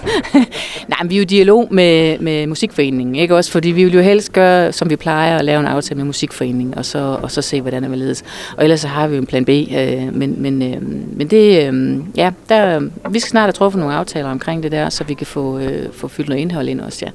Nej, 0.88 0.98
men 1.02 1.10
vi 1.10 1.16
er 1.16 1.20
jo 1.20 1.22
i 1.22 1.26
dialog 1.26 1.68
med, 1.72 2.20
med 2.20 2.48
Musikforeningen, 2.48 3.16
ikke 3.16 3.36
også? 3.36 3.52
Fordi 3.52 3.70
vi 3.70 3.84
vil 3.84 3.94
jo 3.94 4.02
helst 4.02 4.34
gøre, 4.34 4.72
som 4.72 4.90
vi 4.90 4.96
plejer, 4.96 5.38
at 5.38 5.46
lave 5.46 5.60
en 5.60 5.66
aftale 5.66 5.98
med 5.98 6.06
Musikforeningen, 6.06 6.78
og 6.78 6.86
så, 6.86 7.18
og 7.22 7.32
så 7.32 7.42
se, 7.42 7.62
hvordan 7.62 7.84
det 7.84 7.92
vil 7.92 8.00
ledes. 8.00 8.24
Og 8.58 8.64
ellers 8.64 8.80
så 8.80 8.88
har 8.88 9.08
vi 9.08 9.16
jo 9.16 9.22
en 9.22 9.28
plan 9.28 9.46
B. 9.46 9.50
Øh, 9.50 10.16
men, 10.16 10.42
men, 10.42 10.62
øh, 10.62 10.82
men 11.18 11.28
det, 11.28 11.68
øh, 11.68 12.00
ja, 12.16 12.32
der, 12.50 12.80
vi 13.10 13.20
skal 13.20 13.30
snart 13.30 13.44
have 13.44 13.52
truffet 13.52 13.80
nogle 13.80 13.96
aftaler 13.96 14.30
omkring 14.30 14.64
det 14.64 14.72
der, 14.72 14.90
så 14.90 15.04
vi 15.04 15.14
kan 15.14 15.28
få, 15.28 15.60
øh, 15.60 15.94
få 15.94 16.08
fyldt 16.08 16.30
noget 16.30 16.42
indhold 16.42 16.70
ind 16.70 16.82
også, 16.82 17.06
ja. 17.06 17.12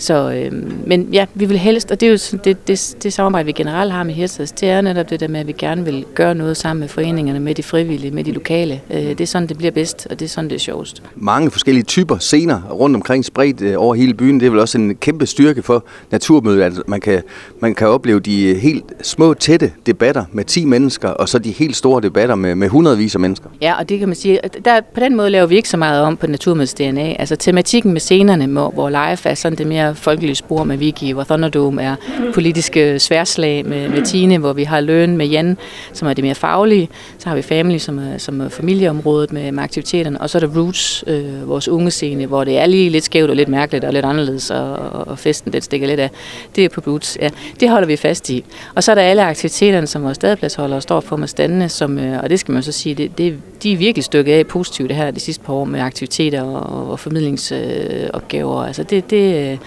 Så, 0.00 0.30
øh, 0.30 0.52
men 0.86 1.08
ja, 1.12 1.26
vi 1.34 1.44
vil 1.44 1.58
helst, 1.58 1.90
og 1.90 2.00
det 2.00 2.06
er 2.06 2.10
jo 2.10 2.38
det, 2.44 2.68
det, 2.68 2.96
det 3.02 3.12
samarbejde, 3.12 3.46
vi 3.46 3.52
generelt 3.52 3.92
har 3.92 4.02
med 4.02 4.14
Hirtshals, 4.14 4.52
det 4.52 4.68
er 4.68 4.80
netop 4.80 5.10
det 5.10 5.20
der 5.20 5.28
med, 5.28 5.40
at 5.40 5.46
vi 5.46 5.54
gerne 5.58 5.84
vil 5.84 6.04
gøre 6.14 6.34
noget 6.34 6.56
sammen 6.56 6.80
med 6.80 6.88
foreningerne, 6.88 7.40
med 7.40 7.54
de 7.54 7.62
frivillige, 7.62 8.10
med 8.10 8.24
de 8.24 8.32
lokale. 8.32 8.80
Øh, 8.90 9.02
det 9.02 9.20
er 9.20 9.26
sådan, 9.26 9.48
det 9.48 9.58
bliver 9.58 9.70
bedst, 9.70 10.06
og 10.10 10.20
det 10.20 10.24
er 10.24 10.28
sådan, 10.28 10.50
det 10.50 10.56
er 10.56 10.60
sjovest. 10.60 11.02
Mange 11.16 11.50
forskellige 11.50 11.84
typer 11.84 12.18
scener 12.18 12.62
rundt 12.70 12.96
omkring 12.96 13.24
spredt 13.24 13.60
øh, 13.60 13.74
over 13.76 13.94
hele 13.94 14.14
byen. 14.14 14.40
Det 14.40 14.46
er 14.46 14.50
vel 14.50 14.60
også 14.60 14.78
en 14.78 14.96
kæmpe 14.96 15.26
styrke 15.26 15.62
for 15.62 15.84
naturmødet, 16.10 16.62
at 16.62 16.72
man 16.86 17.00
kan, 17.00 17.22
man 17.60 17.74
kan 17.74 17.88
opleve 17.88 18.20
de 18.20 18.54
helt 18.54 18.84
små, 19.02 19.34
tætte 19.34 19.72
debatter 19.86 20.24
med 20.32 20.44
10 20.44 20.64
mennesker, 20.64 21.08
og 21.08 21.28
så 21.28 21.38
de 21.38 21.50
helt 21.50 21.76
store 21.76 22.02
debatter 22.02 22.34
med, 22.34 22.54
med 22.54 22.68
hundredvis 22.68 23.14
af 23.14 23.20
mennesker. 23.20 23.48
Ja, 23.62 23.78
og 23.78 23.88
det 23.88 23.98
kan 23.98 24.08
man 24.08 24.14
sige, 24.14 24.40
der, 24.64 24.80
på 24.94 25.00
den 25.00 25.16
måde 25.16 25.30
laver 25.30 25.46
vi 25.46 25.56
ikke 25.56 25.68
så 25.68 25.76
meget 25.76 26.02
om 26.02 26.16
på 26.16 26.26
naturmødets 26.26 26.74
DNA. 26.74 27.16
Altså 27.18 27.36
tematikken 27.36 27.92
med 27.92 28.00
scenerne, 28.00 28.46
hvor 28.46 28.88
live 28.88 29.30
er 29.30 29.34
sådan 29.34 29.58
det 29.58 29.66
mere 29.66 29.89
folkelige 29.94 30.34
spor 30.34 30.64
med 30.64 30.76
Vicky, 30.76 31.12
hvor 31.12 31.24
Thunderdome 31.24 31.82
er 31.82 31.96
politiske 32.34 32.98
sværslag 32.98 33.66
med, 33.66 33.88
med 33.88 34.02
Tine, 34.02 34.38
hvor 34.38 34.52
vi 34.52 34.64
har 34.64 34.80
Løn 34.80 35.16
med 35.16 35.26
Jan, 35.26 35.58
som 35.92 36.08
er 36.08 36.14
det 36.14 36.24
mere 36.24 36.34
faglige. 36.34 36.88
Så 37.18 37.28
har 37.28 37.36
vi 37.36 37.42
Family, 37.42 37.78
som 37.78 37.98
er, 37.98 38.18
som 38.18 38.40
er 38.40 38.48
familieområdet 38.48 39.32
med, 39.32 39.52
med 39.52 39.62
aktiviteterne. 39.62 40.20
Og 40.20 40.30
så 40.30 40.38
er 40.38 40.40
der 40.40 40.60
Roots, 40.60 41.04
øh, 41.06 41.48
vores 41.48 41.68
unge 41.68 41.90
scene, 41.90 42.26
hvor 42.26 42.44
det 42.44 42.58
er 42.58 42.66
lige 42.66 42.90
lidt 42.90 43.04
skævt 43.04 43.30
og 43.30 43.36
lidt 43.36 43.48
mærkeligt 43.48 43.84
og 43.84 43.92
lidt 43.92 44.04
anderledes, 44.04 44.50
og, 44.50 44.72
og 45.06 45.18
festen 45.18 45.52
den 45.52 45.62
stikker 45.62 45.86
lidt 45.86 46.00
af. 46.00 46.10
Det 46.56 46.64
er 46.64 46.68
på 46.68 46.80
Roots, 46.86 47.18
ja. 47.20 47.28
Det 47.60 47.70
holder 47.70 47.86
vi 47.86 47.96
fast 47.96 48.30
i. 48.30 48.44
Og 48.74 48.84
så 48.84 48.90
er 48.90 48.94
der 48.94 49.02
alle 49.02 49.24
aktiviteterne, 49.24 49.86
som 49.86 50.02
vores 50.02 50.16
stadpladsholdere 50.16 50.80
står 50.80 51.00
for 51.00 51.16
med 51.16 51.28
standene, 51.28 51.68
som, 51.68 51.98
øh, 51.98 52.22
og 52.22 52.30
det 52.30 52.40
skal 52.40 52.52
man 52.52 52.62
så 52.62 52.72
sige, 52.72 52.94
det, 52.94 53.18
det, 53.18 53.38
de 53.62 53.72
er 53.72 53.76
virkelig 53.76 54.04
stykket 54.04 54.32
af 54.32 54.46
positivt 54.46 54.88
det 54.88 54.96
her 54.96 55.10
de 55.10 55.20
sidste 55.20 55.44
par 55.44 55.52
år 55.52 55.64
med 55.64 55.80
aktiviteter 55.80 56.42
og, 56.42 56.90
og 56.90 56.98
formidlingsopgaver. 56.98 58.58
Øh, 58.58 58.66
altså 58.66 58.82
det, 58.82 59.10
det, 59.10 59.50
øh, 59.52 59.58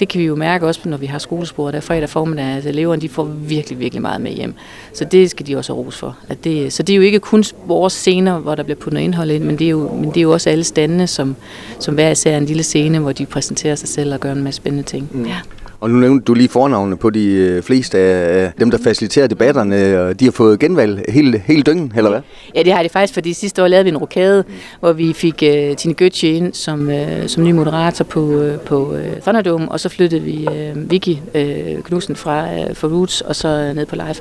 det 0.00 0.08
kan 0.08 0.20
vi 0.20 0.26
jo 0.26 0.36
mærke 0.36 0.66
også, 0.66 0.80
når 0.84 0.96
vi 0.96 1.06
har 1.06 1.18
skolespor 1.18 1.70
der 1.70 1.80
fredag 1.80 2.08
formiddag, 2.08 2.44
at 2.44 2.66
eleverne 2.66 3.02
de 3.02 3.08
får 3.08 3.24
virkelig, 3.24 3.78
virkelig 3.78 4.02
meget 4.02 4.20
med 4.20 4.30
hjem. 4.30 4.54
Så 4.92 5.04
det 5.04 5.30
skal 5.30 5.46
de 5.46 5.56
også 5.56 5.74
have 5.74 5.84
ros 5.84 5.96
for. 5.96 6.16
At 6.28 6.44
det, 6.44 6.72
så 6.72 6.82
det 6.82 6.92
er 6.92 6.96
jo 6.96 7.02
ikke 7.02 7.20
kun 7.20 7.44
vores 7.66 7.92
scener, 7.92 8.38
hvor 8.38 8.54
der 8.54 8.62
bliver 8.62 8.76
puttet 8.76 8.92
noget 8.92 9.04
indhold 9.04 9.30
ind, 9.30 9.44
men 9.44 9.58
det 9.58 9.64
er 9.64 9.70
jo, 9.70 9.94
men 9.94 10.08
det 10.08 10.16
er 10.16 10.22
jo 10.22 10.32
også 10.32 10.50
alle 10.50 10.64
standene, 10.64 11.06
som, 11.06 11.36
som 11.78 11.94
hver 11.94 12.10
især 12.10 12.32
er 12.32 12.38
en 12.38 12.44
lille 12.44 12.62
scene, 12.62 12.98
hvor 12.98 13.12
de 13.12 13.26
præsenterer 13.26 13.74
sig 13.74 13.88
selv 13.88 14.14
og 14.14 14.20
gør 14.20 14.32
en 14.32 14.42
masse 14.42 14.56
spændende 14.56 14.84
ting. 14.84 15.08
Mm. 15.12 15.26
Ja. 15.26 15.36
Og 15.80 15.90
nu 15.90 15.98
nævnte 15.98 16.24
du 16.24 16.34
lige 16.34 16.48
fornavnene 16.48 16.96
på 16.96 17.10
de 17.10 17.26
øh, 17.26 17.62
fleste 17.62 17.98
af 17.98 18.52
dem, 18.60 18.70
der 18.70 18.78
faciliterer 18.84 19.26
debatterne, 19.26 20.00
og 20.00 20.20
de 20.20 20.24
har 20.24 20.32
fået 20.32 20.58
genvalg 20.58 21.04
hele, 21.08 21.42
hele 21.46 21.62
døgnen, 21.62 21.92
eller 21.96 22.10
hvad? 22.10 22.20
Ja, 22.54 22.62
det 22.62 22.72
har 22.72 22.82
det 22.82 22.90
faktisk, 22.90 23.14
fordi 23.14 23.32
sidste 23.32 23.62
år 23.62 23.68
lavede 23.68 23.84
vi 23.84 23.90
en 23.90 23.96
rokade, 23.96 24.44
hvor 24.80 24.92
vi 24.92 25.12
fik 25.12 25.42
uh, 25.42 25.76
Tine 25.76 25.94
Götze 26.02 26.26
ind 26.26 26.54
som, 26.54 26.88
uh, 26.88 27.26
som 27.26 27.44
ny 27.44 27.50
moderator 27.50 28.04
på, 28.04 28.20
uh, 28.20 28.58
på 28.66 28.90
uh, 28.90 29.20
Thunderdome, 29.22 29.68
og 29.68 29.80
så 29.80 29.88
flyttede 29.88 30.22
vi 30.22 30.46
uh, 30.46 30.90
Vicky 30.90 31.16
uh, 31.34 31.82
Knudsen 31.84 32.16
fra, 32.16 32.44
uh, 32.44 32.76
fra 32.76 32.88
Roots, 32.88 33.20
og 33.20 33.36
så 33.36 33.72
ned 33.74 33.86
på 33.86 33.94
Live. 33.94 34.14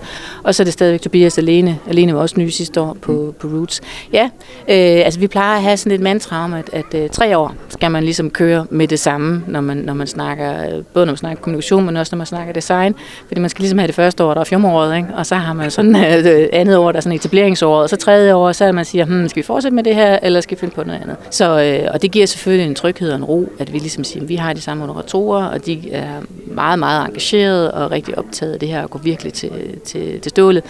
Og 0.43 0.55
så 0.55 0.63
er 0.63 0.65
det 0.65 0.73
stadigvæk 0.73 1.01
Tobias 1.01 1.37
Alene. 1.37 1.79
Alene 1.89 2.13
var 2.15 2.21
også 2.21 2.35
ny 2.37 2.49
sidste 2.49 2.81
år 2.81 2.97
på, 3.01 3.11
mm. 3.11 3.33
på 3.39 3.47
Roots. 3.57 3.81
Ja, 4.13 4.23
uh, 4.23 5.05
altså 5.05 5.19
vi 5.19 5.27
plejer 5.27 5.55
at 5.55 5.63
have 5.63 5.77
sådan 5.77 5.91
et 5.91 6.01
mantra 6.01 6.43
om, 6.43 6.53
at, 6.53 6.69
at 6.73 7.03
uh, 7.03 7.09
tre 7.11 7.37
år 7.37 7.55
skal 7.69 7.91
man 7.91 8.03
ligesom 8.03 8.29
køre 8.29 8.65
med 8.69 8.87
det 8.87 8.99
samme, 8.99 9.43
når 9.47 9.61
man, 9.61 9.77
når 9.77 9.93
man 9.93 10.07
snakker, 10.07 10.53
både 10.93 11.05
når 11.05 11.11
man 11.13 11.17
snakker 11.17 11.49
kommunikation, 11.50 11.86
men 11.86 11.98
også 11.98 12.15
når 12.15 12.18
man 12.18 12.27
snakker 12.27 12.53
design. 12.53 12.96
Fordi 13.27 13.41
man 13.41 13.50
skal 13.50 13.62
ligesom 13.62 13.77
have 13.79 13.88
det 13.88 13.96
første 13.96 14.24
år, 14.24 14.34
der 14.34 14.41
er 14.41 14.46
fjormåret, 14.46 14.98
ikke? 14.98 15.10
og 15.15 15.25
så 15.25 15.36
har 15.36 15.53
man 15.53 15.72
sådan 15.72 15.96
øh, 16.06 16.13
et 16.13 16.50
andet 16.53 16.77
år, 16.77 16.91
der 16.91 16.98
er 16.98 17.01
sådan 17.01 17.15
etableringsåret, 17.15 17.84
og 17.84 17.89
så 17.89 17.96
tredje 17.96 18.34
år, 18.34 18.51
så 18.51 18.65
er 18.65 18.72
man 18.72 18.86
siger, 18.86 19.06
hmm, 19.06 19.29
skal 19.29 19.44
vi 19.44 19.46
fortsætte 19.46 19.75
med 19.75 19.84
det 19.84 19.96
her, 19.96 20.20
eller 20.22 20.41
skal 20.41 20.58
vi 20.58 20.60
finde 20.60 20.75
på 20.75 20.84
noget 20.84 21.01
andet? 21.01 21.18
Så, 21.32 21.62
øh, 21.62 21.89
og 21.94 22.01
det 22.01 22.12
giver 22.12 22.25
selvfølgelig 22.25 22.68
en 22.68 22.75
tryghed 22.75 23.10
og 23.10 23.15
en 23.15 23.24
ro, 23.24 23.51
at 23.60 23.74
vi 23.74 23.77
ligesom 23.77 24.03
siger, 24.03 24.24
at 24.24 24.29
vi 24.29 24.36
har 24.36 24.53
de 24.53 24.62
samme 24.62 24.86
moderatorer, 24.88 25.46
og 25.46 25.65
de 25.65 25.91
er 25.91 26.13
meget, 26.48 26.79
meget 26.79 27.06
engagerede 27.06 27.72
og 27.72 27.91
rigtig 27.91 28.18
optaget 28.18 28.53
af 28.53 28.60
det 28.60 28.70
her, 28.70 28.84
og 28.84 28.89
går 28.89 29.00
virkelig 29.00 29.34
til, 29.34 29.51
til, 29.86 30.20
til 30.20 30.29
stålet. 30.29 30.63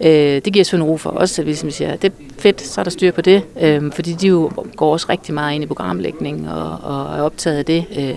Øh, 0.00 0.10
det 0.10 0.52
giver 0.52 0.64
selvfølgelig 0.64 0.86
en 0.86 0.90
ro 0.90 0.96
for 0.96 1.10
os, 1.10 1.38
at 1.38 1.44
vi 1.44 1.50
ligesom 1.50 1.70
siger, 1.70 1.96
det 1.96 2.12
fedt, 2.38 2.62
så 2.62 2.80
er 2.80 2.82
der 2.82 2.90
styr 2.90 3.10
på 3.10 3.20
det, 3.20 3.42
øh, 3.62 3.92
fordi 3.92 4.12
de 4.12 4.26
jo 4.26 4.50
går 4.76 4.92
også 4.92 5.06
rigtig 5.08 5.34
meget 5.34 5.54
ind 5.54 5.64
i 5.64 5.66
programlægning 5.66 6.50
og, 6.50 6.78
og 6.82 7.18
er 7.18 7.22
optaget 7.22 7.58
af 7.58 7.64
det. 7.64 7.84
Øh, 7.98 8.14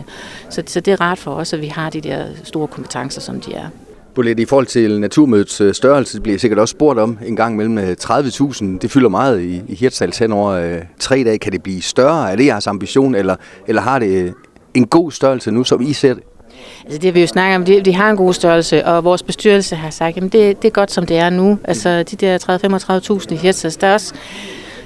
så, 0.50 0.64
så 0.66 0.80
det 0.80 0.92
er 0.92 1.02
rart 1.02 1.18
for 1.18 1.32
os, 1.32 1.54
at 1.54 1.62
vi 1.62 1.68
har 1.68 1.90
de 1.90 2.02
der 2.02 2.26
store 2.44 2.68
kompetencer, 2.68 3.22
som 3.22 3.42
de 3.42 3.54
er. 3.54 3.70
Bolette, 4.16 4.44
i 4.44 4.46
forhold 4.46 4.66
til 4.66 5.00
naturmødets 5.00 5.62
øh, 5.62 5.74
størrelse, 5.74 5.78
størrelse, 5.78 6.22
bliver 6.22 6.38
sikkert 6.38 6.60
også 6.60 6.72
spurgt 6.72 7.00
om 7.00 7.18
en 7.26 7.36
gang 7.36 7.56
mellem 7.56 7.78
30.000. 7.78 8.66
Øh, 8.66 8.82
det 8.82 8.92
fylder 8.92 9.10
meget 9.10 9.42
i, 9.42 9.62
i 9.68 9.76
Hirtshals 9.76 10.18
hen 10.18 10.32
over 10.32 10.52
øh, 10.52 10.82
tre 11.00 11.24
dage. 11.24 11.40
Kan 11.40 11.52
det 11.52 11.64
blive 11.64 11.82
større? 11.82 12.32
Er 12.32 12.36
det 12.36 12.46
jeres 12.46 12.68
ambition, 12.68 13.16
eller, 13.16 13.36
eller 13.68 13.82
har 13.82 14.00
det 14.00 14.24
øh, 14.24 14.32
en 14.74 14.88
god 14.88 15.12
størrelse 15.12 15.52
nu, 15.52 15.64
som 15.64 15.82
I 15.82 15.94
ser 15.94 16.14
det? 16.14 16.24
Altså 16.84 17.00
det 17.00 17.16
vi 17.16 17.22
jo 17.22 17.28
snakker 17.28 17.56
om, 17.56 17.66
de, 17.66 17.82
de 17.82 17.96
har 17.96 18.10
en 18.10 18.18
god 18.18 18.34
størrelse, 18.34 18.86
og 18.86 19.04
vores 19.04 19.24
bestyrelse 19.24 19.76
har 19.76 19.90
sagt, 19.90 20.18
at 20.18 20.24
det, 20.24 20.34
det 20.34 20.66
er 20.66 20.70
godt, 20.70 20.92
som 20.92 21.06
det 21.06 21.18
er 21.18 21.30
nu. 21.30 21.60
Altså 21.64 22.04
de 22.04 22.16
der 22.16 22.38
30-35.000 23.28 23.34
i 23.34 23.38
Hirtshals, 23.38 23.78
der 23.78 23.88
er 23.88 23.94
også 23.94 24.14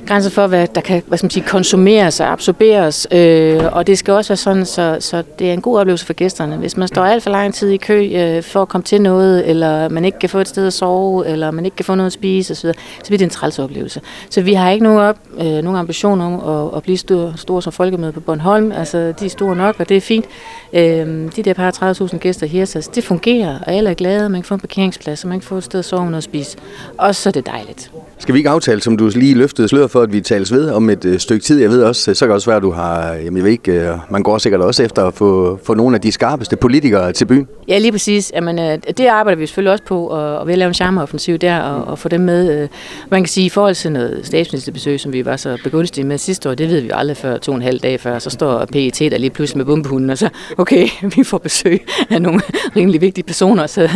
grænser 0.05 0.29
for, 0.29 0.48
hvad 0.48 0.67
der 0.75 0.81
kan 0.81 1.03
hvad 1.07 1.17
skal 1.17 1.25
man 1.25 1.31
sige, 1.31 1.45
konsumeres 1.48 2.19
og 2.19 2.31
absorberes. 2.31 3.07
Øh, 3.12 3.60
og 3.72 3.88
det 3.88 3.98
skal 3.98 4.13
også 4.13 4.29
være 4.29 4.38
sådan, 4.38 4.65
så, 4.65 4.98
så 5.00 5.24
det 5.39 5.50
er 5.50 5.53
en 5.53 5.62
god 5.62 5.79
oplevelse 5.79 6.05
for 6.05 6.13
gæsterne. 6.13 6.57
Hvis 6.57 6.77
man 6.77 6.88
står 6.88 7.03
alt 7.03 7.24
for 7.24 7.29
lang 7.29 7.53
tid 7.53 7.69
i 7.69 7.77
kø 7.77 8.10
øh, 8.13 8.43
for 8.43 8.62
at 8.62 8.67
komme 8.67 8.83
til 8.83 9.01
noget, 9.01 9.50
eller 9.50 9.89
man 9.89 10.05
ikke 10.05 10.19
kan 10.19 10.29
få 10.29 10.39
et 10.39 10.48
sted 10.48 10.67
at 10.67 10.74
sove, 10.74 11.27
eller 11.27 11.51
man 11.51 11.65
ikke 11.65 11.75
kan 11.75 11.86
få 11.86 11.95
noget 11.95 12.07
at 12.07 12.13
spise 12.13 12.51
osv., 12.51 12.72
så 13.03 13.07
bliver 13.07 13.17
det 13.17 13.25
en 13.25 13.29
træls 13.29 13.60
oplevelse. 13.60 14.01
Så 14.29 14.41
vi 14.41 14.53
har 14.53 14.69
ikke 14.69 14.83
nogen, 14.83 15.00
op, 15.00 15.17
øh, 15.39 15.45
nogen 15.45 15.75
ambition 15.75 16.22
om 16.22 16.33
at, 16.50 16.77
at 16.77 16.83
blive 16.83 16.98
store, 16.98 17.33
store 17.36 17.62
som 17.62 17.74
folkemøde 17.74 18.12
på 18.12 18.19
Bornholm. 18.19 18.72
Altså, 18.72 19.13
de 19.19 19.25
er 19.25 19.29
store 19.29 19.55
nok, 19.55 19.75
og 19.79 19.89
det 19.89 19.98
er 19.98 20.01
fint. 20.01 20.25
Øh, 20.74 21.31
de 21.36 21.43
der 21.43 21.53
par 21.53 21.93
30.000 21.93 22.17
gæster 22.17 22.48
her, 22.48 22.65
så 22.65 22.89
det 22.95 23.03
fungerer, 23.03 23.60
og 23.60 23.74
alle 23.74 23.89
er 23.89 23.93
glade, 23.93 24.29
man 24.29 24.41
kan 24.41 24.48
få 24.48 24.53
en 24.53 24.60
parkeringsplads, 24.60 25.24
og 25.24 25.29
man 25.29 25.39
kan 25.39 25.48
få 25.48 25.57
et 25.57 25.63
sted 25.63 25.79
at 25.79 25.86
sove 25.86 26.01
og 26.01 26.05
noget 26.05 26.17
at 26.17 26.24
spise. 26.24 26.57
Og 26.98 27.15
så 27.15 27.29
er 27.29 27.31
det 27.31 27.45
dejligt. 27.45 27.91
Skal 28.17 28.33
vi 28.33 28.39
ikke 28.39 28.50
aftale, 28.50 28.81
som 28.81 28.98
du 28.98 29.12
lige 29.15 29.36
løftede 29.36 29.67
sløret 29.67 29.91
for, 29.93 30.01
at 30.01 30.13
vi 30.13 30.21
tales 30.21 30.51
ved 30.51 30.69
om 30.69 30.89
et 30.89 31.05
øh, 31.05 31.19
stykke 31.19 31.43
tid? 31.43 31.62
Jeg 31.62 31.69
ved 31.69 31.83
også, 31.83 32.12
øh, 32.12 32.15
så 32.15 32.25
kan 32.25 32.29
det 32.29 32.35
også 32.35 32.50
være, 32.50 32.57
at 32.57 32.63
du 32.63 32.71
har, 32.71 33.13
jamen 33.13 33.38
jeg 33.38 33.43
ved 33.43 33.51
ikke, 33.51 33.71
øh, 33.71 33.97
man 34.09 34.23
går 34.23 34.38
sikkert 34.38 34.62
også 34.62 34.83
efter 34.83 35.05
at 35.07 35.13
få, 35.13 35.59
få 35.63 35.73
nogle 35.73 35.95
af 35.95 36.01
de 36.01 36.12
skarpeste 36.12 36.55
politikere 36.55 37.12
til 37.12 37.25
byen. 37.25 37.47
Ja, 37.67 37.77
lige 37.77 37.91
præcis. 37.91 38.31
Jamen, 38.35 38.59
øh, 38.59 38.77
det 38.97 39.05
arbejder 39.05 39.39
vi 39.39 39.45
selvfølgelig 39.45 39.71
også 39.71 39.83
på, 39.83 40.07
og, 40.07 40.38
og 40.39 40.47
vi 40.47 40.51
har 40.51 40.57
lavet 40.57 40.69
en 40.69 40.73
charmeoffensiv 40.73 41.38
der, 41.38 41.59
og, 41.59 41.88
og 41.88 42.00
få 42.00 42.09
dem 42.09 42.21
med. 42.21 42.62
Øh. 42.62 42.69
Man 43.09 43.21
kan 43.21 43.27
sige, 43.27 43.45
i 43.45 43.50
forhold 43.50 43.75
til 43.75 43.91
noget 43.91 44.19
statsministerbesøg, 44.23 45.00
som 45.00 45.13
vi 45.13 45.25
var 45.25 45.35
så 45.35 45.57
begunstige 45.63 46.05
med 46.05 46.17
sidste 46.17 46.50
år, 46.50 46.53
det 46.53 46.69
ved 46.69 46.81
vi 46.81 46.88
jo 46.88 46.95
aldrig 46.95 47.17
før, 47.17 47.38
to 47.38 47.51
og 47.51 47.55
en 47.55 47.62
halv 47.62 47.79
dag 47.79 48.00
før, 48.00 48.19
så 48.19 48.29
står 48.29 48.65
PET 48.65 49.00
der 49.00 49.17
lige 49.17 49.29
pludselig 49.29 49.57
med 49.57 49.65
bombehunden, 49.65 50.09
og 50.09 50.17
så, 50.17 50.29
okay, 50.57 50.88
vi 51.15 51.23
får 51.23 51.38
besøg 51.38 51.85
af 52.09 52.21
nogle 52.21 52.41
rimelig 52.75 53.01
vigtige 53.01 53.25
personer, 53.25 53.67
så 53.67 53.89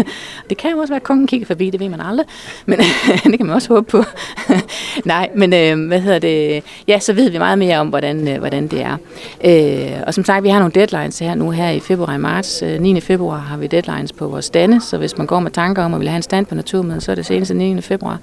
det 0.49 0.57
kan 0.57 0.71
jo 0.71 0.77
også 0.77 0.91
være, 0.91 0.99
at 0.99 1.03
kongen 1.03 1.27
kigger 1.27 1.47
forbi, 1.47 1.69
det 1.69 1.79
ved 1.79 1.89
man 1.89 2.01
aldrig, 2.01 2.27
men 2.65 2.79
det 3.23 3.37
kan 3.37 3.45
man 3.45 3.55
også 3.55 3.73
håbe 3.73 3.87
på. 3.91 4.03
Nej, 5.05 5.29
men 5.35 5.53
øh, 5.53 5.77
hvad 5.87 5.99
hedder 5.99 6.19
det? 6.19 6.63
Ja, 6.87 6.99
så 6.99 7.13
ved 7.13 7.29
vi 7.29 7.37
meget 7.37 7.59
mere 7.59 7.77
om, 7.77 7.87
hvordan, 7.87 8.27
øh, 8.27 8.37
hvordan 8.37 8.67
det 8.67 8.81
er. 8.81 8.97
Øh, 9.45 10.03
og 10.07 10.13
som 10.13 10.25
sagt, 10.25 10.43
vi 10.43 10.49
har 10.49 10.59
nogle 10.59 10.71
deadlines 10.71 11.19
her 11.19 11.35
nu 11.35 11.49
her 11.49 11.69
i 11.69 11.79
februar 11.79 12.13
og 12.13 12.19
marts. 12.19 12.61
Øh, 12.61 12.81
9. 12.81 13.01
februar 13.01 13.37
har 13.37 13.57
vi 13.57 13.67
deadlines 13.67 14.13
på 14.13 14.27
vores 14.27 14.45
stande, 14.45 14.81
så 14.81 14.97
hvis 14.97 15.17
man 15.17 15.27
går 15.27 15.39
med 15.39 15.51
tanker 15.51 15.83
om 15.83 15.93
at 15.93 15.99
ville 15.99 16.09
have 16.09 16.17
en 16.17 16.23
stand 16.23 16.45
på 16.45 16.55
Naturmødet, 16.55 17.03
så 17.03 17.11
er 17.11 17.15
det 17.15 17.25
senest 17.25 17.53
9. 17.53 17.81
februar. 17.81 18.19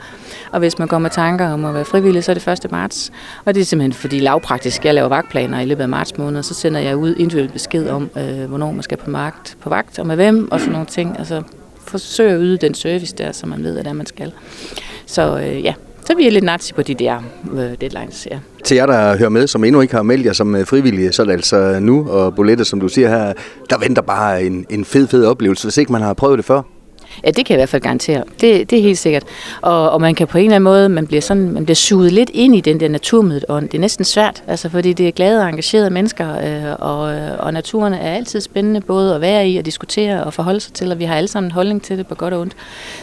Og 0.53 0.59
hvis 0.59 0.79
man 0.79 0.89
går 0.89 0.99
med 0.99 1.11
tanker 1.11 1.49
om 1.49 1.65
at 1.65 1.75
være 1.75 1.85
frivillig, 1.85 2.25
så 2.25 2.33
er 2.33 2.35
det 2.35 2.49
1. 2.65 2.71
marts. 2.71 3.13
Og 3.45 3.55
det 3.55 3.61
er 3.61 3.65
simpelthen 3.65 3.93
fordi 3.93 4.19
lavpraktisk, 4.19 4.85
jeg 4.85 4.95
laver 4.95 5.09
vagtplaner 5.09 5.61
i 5.61 5.65
løbet 5.65 5.83
af 5.83 5.89
marts 5.89 6.19
måned, 6.19 6.43
så 6.43 6.55
sender 6.55 6.81
jeg 6.81 6.97
ud 6.97 7.15
individuelt 7.15 7.53
besked 7.53 7.89
om, 7.89 8.11
øh, 8.17 8.45
hvornår 8.45 8.73
man 8.73 8.83
skal 8.83 8.99
på, 8.99 9.11
magt, 9.11 9.57
på 9.61 9.69
vagt, 9.69 9.99
og 9.99 10.07
med 10.07 10.17
hvem, 10.17 10.53
og 10.53 10.61
sådan 10.61 10.73
nogle 10.73 10.87
ting. 10.87 11.19
Altså 11.19 11.43
forsøge 11.87 12.33
at 12.33 12.39
yde 12.41 12.57
den 12.57 12.75
service 12.75 13.15
der, 13.17 13.33
som 13.33 13.49
man 13.49 13.65
ved, 13.65 13.79
at 13.79 13.97
man 13.97 14.07
skal. 14.07 14.33
Så 15.07 15.39
øh, 15.39 15.65
ja, 15.65 15.75
så 16.07 16.15
vi 16.17 16.27
er 16.27 16.31
lidt 16.31 16.45
nazi 16.45 16.73
på 16.73 16.83
de 16.83 16.95
der 16.95 17.23
øh, 17.53 17.59
deadlines, 17.81 18.29
ja. 18.31 18.39
Til 18.65 18.75
jer, 18.75 18.87
der 18.87 19.19
hører 19.19 19.29
med, 19.29 19.47
som 19.47 19.65
endnu 19.65 19.81
ikke 19.81 19.95
har 19.95 20.03
meldt 20.03 20.27
jer 20.27 20.33
som 20.33 20.57
øh, 20.57 20.67
frivillige, 20.67 21.13
så 21.13 21.23
er 21.23 21.27
det 21.27 21.33
altså 21.33 21.79
nu, 21.81 22.11
og 22.11 22.35
Bolette, 22.35 22.65
som 22.65 22.81
du 22.81 22.89
siger 22.89 23.09
her, 23.09 23.33
der 23.71 23.79
venter 23.79 24.03
bare 24.03 24.43
en, 24.43 24.67
en 24.71 24.85
fed, 24.85 25.07
fed 25.09 25.25
oplevelse, 25.25 25.65
hvis 25.65 25.79
ikke 25.79 25.93
man 25.93 26.03
har 26.03 26.15
prøvet 26.15 26.39
det 26.39 26.45
før. 26.45 26.63
Ja, 27.25 27.31
det 27.31 27.47
kan 27.47 27.47
jeg 27.49 27.57
i 27.57 27.61
hvert 27.61 27.69
fald 27.69 27.83
garantere. 27.83 28.25
Det, 28.41 28.71
det 28.71 28.79
er 28.79 28.83
helt 28.83 28.99
sikkert. 28.99 29.23
Og, 29.61 29.91
og 29.91 30.01
man 30.01 30.15
kan 30.15 30.27
på 30.27 30.39
en 30.39 30.45
eller 30.45 30.57
anden 30.57 30.65
måde, 30.65 30.89
man 30.89 31.07
bliver, 31.07 31.21
sådan, 31.21 31.51
man 31.51 31.65
bliver 31.65 31.75
suget 31.75 32.13
lidt 32.13 32.31
ind 32.35 32.57
i 32.57 32.61
den 32.61 32.81
der 32.81 32.89
naturmødet 32.89 33.45
ånd. 33.49 33.69
Det 33.69 33.79
er 33.79 33.81
næsten 33.81 34.05
svært, 34.05 34.43
altså, 34.47 34.69
fordi 34.69 34.93
det 34.93 35.09
er 35.09 35.13
glade 35.13 35.43
og 35.43 35.49
engagerede 35.49 35.91
mennesker, 35.91 36.29
øh, 36.29 36.77
og, 36.79 37.15
øh, 37.15 37.31
og 37.39 37.53
naturen 37.53 37.95
er 37.95 38.15
altid 38.15 38.41
spændende 38.41 38.81
både 38.81 39.15
at 39.15 39.21
være 39.21 39.49
i 39.49 39.57
og 39.57 39.67
diskutere 39.67 40.25
og 40.25 40.35
forholde 40.35 40.61
sig 40.61 40.73
til, 40.73 40.93
og 40.93 40.99
vi 40.99 41.05
har 41.05 41.17
alle 41.17 41.29
sammen 41.29 41.49
en 41.49 41.53
holdning 41.53 41.83
til 41.83 41.99
det 41.99 42.07
på 42.07 42.15
godt 42.15 42.35
og 42.35 42.41
ondt. 42.41 42.55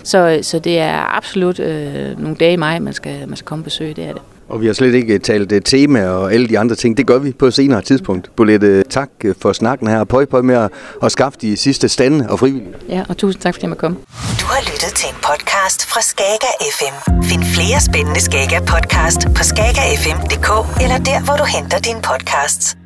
Så, 0.03 0.39
så 0.41 0.59
det 0.59 0.79
er 0.79 1.17
absolut 1.17 1.59
øh, 1.59 2.19
nogle 2.19 2.35
dage 2.35 2.53
i 2.53 2.55
maj, 2.55 2.79
man 2.79 2.93
skal, 2.93 3.27
man 3.27 3.37
skal 3.37 3.45
komme 3.45 3.61
og 3.61 3.63
besøge, 3.63 3.93
det 3.93 4.03
er 4.03 4.13
det. 4.13 4.21
Og 4.51 4.61
vi 4.61 4.67
har 4.67 4.73
slet 4.73 4.93
ikke 4.93 5.19
talt 5.19 5.51
uh, 5.51 5.59
tema 5.65 6.07
og 6.07 6.33
alle 6.33 6.47
de 6.47 6.59
andre 6.59 6.75
ting. 6.75 6.97
Det 6.97 7.07
gør 7.07 7.17
vi 7.17 7.31
på 7.31 7.45
et 7.45 7.53
senere 7.53 7.81
tidspunkt. 7.81 8.35
Bolette, 8.35 8.83
tak 8.83 9.09
øh, 9.25 9.35
for 9.41 9.53
snakken 9.53 9.87
her. 9.87 10.03
Pøj, 10.03 10.25
pøj 10.25 10.41
med 10.41 10.55
at, 10.55 10.69
at 11.03 11.11
skaffe 11.11 11.39
de 11.41 11.57
sidste 11.57 11.89
stande 11.89 12.29
og 12.29 12.39
frivillige. 12.39 12.73
Ja, 12.89 13.03
og 13.09 13.17
tusind 13.17 13.41
tak, 13.41 13.53
fordi 13.53 13.63
jeg 13.63 13.69
måtte 13.69 13.81
komme. 13.81 13.97
Du 14.41 14.45
har 14.45 14.61
lyttet 14.61 14.91
til 14.95 15.09
en 15.09 15.15
podcast 15.15 15.85
fra 15.85 16.01
Skager 16.01 16.53
FM. 16.77 16.95
Find 17.23 17.43
flere 17.43 17.79
spændende 17.81 18.21
Skager 18.21 18.59
podcast 18.59 19.21
på 19.37 19.43
skagerfm.dk 19.43 20.81
eller 20.83 20.97
der, 20.97 21.19
hvor 21.25 21.35
du 21.35 21.45
henter 21.55 21.79
dine 21.79 22.01
podcasts. 22.01 22.80